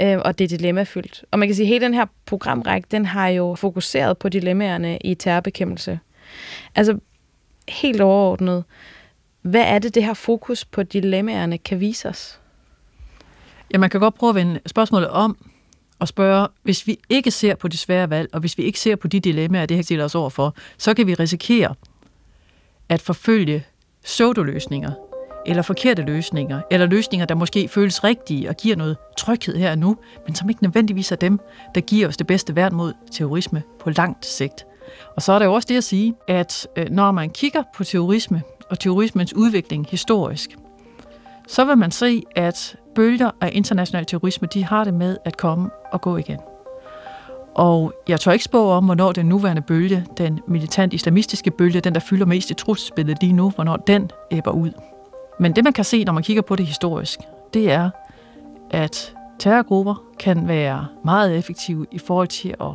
øh, 0.00 0.18
og 0.24 0.38
det 0.38 0.44
er 0.44 0.48
dilemmafyldt. 0.48 1.24
Og 1.30 1.38
man 1.38 1.48
kan 1.48 1.54
sige, 1.54 1.64
at 1.64 1.68
hele 1.68 1.84
den 1.84 1.94
her 1.94 2.06
programrække, 2.26 2.88
den 2.90 3.06
har 3.06 3.28
jo 3.28 3.54
fokuseret 3.54 4.18
på 4.18 4.28
dilemmaerne 4.28 4.98
i 4.98 5.14
terrorbekæmpelse. 5.14 5.98
Altså, 6.74 6.98
helt 7.68 8.00
overordnet, 8.00 8.64
hvad 9.42 9.62
er 9.62 9.78
det, 9.78 9.94
det 9.94 10.04
her 10.04 10.14
fokus 10.14 10.64
på 10.64 10.82
dilemmaerne 10.82 11.58
kan 11.58 11.80
vise 11.80 12.08
os? 12.08 12.40
Ja, 13.72 13.78
man 13.78 13.90
kan 13.90 14.00
godt 14.00 14.14
prøve 14.14 14.30
at 14.30 14.34
vende 14.34 14.60
spørgsmålet 14.66 15.08
om 15.08 15.36
og 15.98 16.08
spørge, 16.08 16.48
hvis 16.62 16.86
vi 16.86 16.98
ikke 17.08 17.30
ser 17.30 17.54
på 17.54 17.68
de 17.68 17.76
svære 17.76 18.10
valg, 18.10 18.28
og 18.32 18.40
hvis 18.40 18.58
vi 18.58 18.62
ikke 18.62 18.80
ser 18.80 18.96
på 18.96 19.08
de 19.08 19.20
dilemmaer, 19.20 19.66
det 19.66 19.76
her 19.76 19.84
stiller 19.84 20.04
os 20.04 20.14
over 20.14 20.30
for, 20.30 20.54
så 20.78 20.94
kan 20.94 21.06
vi 21.06 21.14
risikere 21.14 21.74
at 22.88 23.00
forfølge 23.00 23.64
pseudoløsninger, 24.04 24.92
eller 25.46 25.62
forkerte 25.62 26.02
løsninger, 26.02 26.60
eller 26.70 26.86
løsninger, 26.86 27.26
der 27.26 27.34
måske 27.34 27.68
føles 27.68 28.04
rigtige 28.04 28.48
og 28.48 28.56
giver 28.56 28.76
noget 28.76 28.96
tryghed 29.18 29.56
her 29.56 29.70
og 29.70 29.78
nu, 29.78 29.96
men 30.26 30.34
som 30.34 30.48
ikke 30.48 30.62
nødvendigvis 30.62 31.12
er 31.12 31.16
dem, 31.16 31.40
der 31.74 31.80
giver 31.80 32.08
os 32.08 32.16
det 32.16 32.26
bedste 32.26 32.56
værn 32.56 32.74
mod 32.74 32.92
terrorisme 33.12 33.62
på 33.80 33.90
langt 33.90 34.26
sigt. 34.26 34.66
Og 35.16 35.22
så 35.22 35.32
er 35.32 35.38
der 35.38 35.46
jo 35.46 35.52
også 35.52 35.66
det 35.68 35.76
at 35.76 35.84
sige, 35.84 36.14
at 36.28 36.68
øh, 36.76 36.86
når 36.90 37.10
man 37.10 37.30
kigger 37.30 37.62
på 37.76 37.84
terrorisme 37.84 38.42
og 38.70 38.78
terrorismens 38.78 39.34
udvikling 39.34 39.86
historisk, 39.90 40.56
så 41.48 41.64
vil 41.64 41.78
man 41.78 41.90
se, 41.90 42.22
at 42.36 42.76
bølger 42.94 43.30
af 43.40 43.50
international 43.52 44.04
terrorisme, 44.04 44.48
de 44.54 44.64
har 44.64 44.84
det 44.84 44.94
med 44.94 45.16
at 45.24 45.36
komme 45.36 45.70
og 45.92 46.00
gå 46.00 46.16
igen. 46.16 46.38
Og 47.54 47.92
jeg 48.08 48.20
tør 48.20 48.32
ikke 48.32 48.44
spå 48.44 48.70
om, 48.70 48.84
hvornår 48.84 49.12
den 49.12 49.26
nuværende 49.26 49.62
bølge, 49.62 50.06
den 50.18 50.40
militant 50.48 50.94
islamistiske 50.94 51.50
bølge, 51.50 51.80
den 51.80 51.94
der 51.94 52.00
fylder 52.00 52.26
mest 52.26 52.50
i 52.50 52.54
trusselsbilledet 52.54 53.22
lige 53.22 53.32
nu, 53.32 53.50
hvornår 53.50 53.76
den 53.76 54.10
æbber 54.30 54.50
ud. 54.50 54.70
Men 55.40 55.56
det 55.56 55.64
man 55.64 55.72
kan 55.72 55.84
se, 55.84 56.04
når 56.04 56.12
man 56.12 56.22
kigger 56.22 56.42
på 56.42 56.56
det 56.56 56.66
historisk, 56.66 57.20
det 57.54 57.72
er, 57.72 57.90
at 58.70 59.14
terrorgrupper 59.38 60.02
kan 60.18 60.48
være 60.48 60.86
meget 61.04 61.36
effektive 61.36 61.86
i 61.90 61.98
forhold 61.98 62.28
til 62.28 62.54
at 62.60 62.72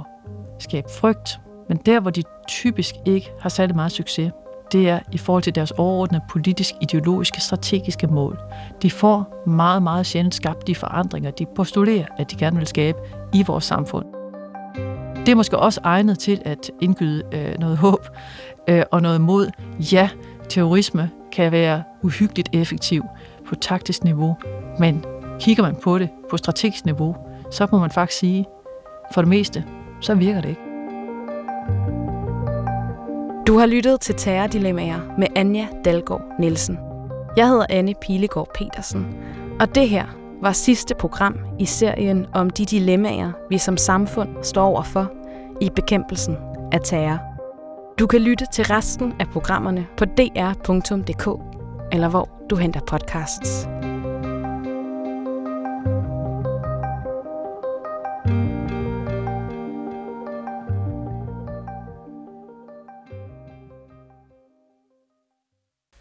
skabe 0.59 0.87
frygt, 0.99 1.39
men 1.71 1.79
der, 1.85 1.99
hvor 1.99 2.11
de 2.11 2.23
typisk 2.47 2.95
ikke 3.05 3.31
har 3.39 3.49
særlig 3.49 3.75
meget 3.75 3.91
succes, 3.91 4.31
det 4.71 4.89
er 4.89 4.99
i 5.11 5.17
forhold 5.17 5.43
til 5.43 5.55
deres 5.55 5.71
overordnede 5.71 6.23
politisk, 6.29 6.73
ideologiske, 6.81 7.41
strategiske 7.41 8.07
mål. 8.07 8.39
De 8.81 8.91
får 8.91 9.43
meget, 9.47 9.83
meget 9.83 10.05
sjældent 10.05 10.35
skabt 10.35 10.67
de 10.67 10.75
forandringer, 10.75 11.31
de 11.31 11.45
postulerer, 11.55 12.05
at 12.17 12.31
de 12.31 12.35
gerne 12.35 12.57
vil 12.57 12.67
skabe 12.67 12.97
i 13.33 13.43
vores 13.47 13.63
samfund. 13.63 14.05
Det 15.15 15.29
er 15.29 15.35
måske 15.35 15.57
også 15.57 15.81
egnet 15.83 16.19
til 16.19 16.41
at 16.45 16.71
indgyde 16.81 17.23
øh, 17.31 17.59
noget 17.59 17.77
håb 17.77 18.07
øh, 18.67 18.83
og 18.91 19.01
noget 19.01 19.21
mod. 19.21 19.49
Ja, 19.79 20.09
terrorisme 20.49 21.09
kan 21.31 21.51
være 21.51 21.83
uhyggeligt 22.01 22.49
effektiv 22.53 23.03
på 23.47 23.55
taktisk 23.55 24.03
niveau, 24.03 24.37
men 24.79 25.05
kigger 25.39 25.63
man 25.63 25.75
på 25.83 25.99
det 25.99 26.09
på 26.29 26.37
strategisk 26.37 26.85
niveau, 26.85 27.15
så 27.51 27.67
må 27.71 27.79
man 27.79 27.91
faktisk 27.91 28.19
sige, 28.19 28.45
for 29.13 29.21
det 29.21 29.29
meste, 29.29 29.65
så 30.01 30.15
virker 30.15 30.41
det 30.41 30.49
ikke. 30.49 30.70
Du 33.47 33.57
har 33.57 33.65
lyttet 33.65 34.01
til 34.01 34.15
Terrordilemmaer 34.15 34.99
med 35.17 35.27
Anja 35.35 35.67
Dalgaard 35.85 36.21
Nielsen. 36.39 36.79
Jeg 37.37 37.47
hedder 37.47 37.65
Anne 37.69 37.93
Pilegaard 38.01 38.47
Petersen, 38.55 39.07
og 39.59 39.75
det 39.75 39.89
her 39.89 40.05
var 40.41 40.51
sidste 40.51 40.95
program 40.95 41.35
i 41.59 41.65
serien 41.65 42.25
om 42.33 42.49
de 42.49 42.65
dilemmaer, 42.65 43.31
vi 43.49 43.57
som 43.57 43.77
samfund 43.77 44.29
står 44.43 44.63
overfor 44.63 45.11
i 45.61 45.69
bekæmpelsen 45.75 46.37
af 46.71 46.79
terror. 46.83 47.19
Du 47.99 48.07
kan 48.07 48.21
lytte 48.21 48.45
til 48.53 48.65
resten 48.65 49.13
af 49.19 49.27
programmerne 49.27 49.87
på 49.97 50.05
dr.dk, 50.05 51.27
eller 51.91 52.09
hvor 52.09 52.29
du 52.49 52.55
henter 52.55 52.79
podcasts. 52.87 53.67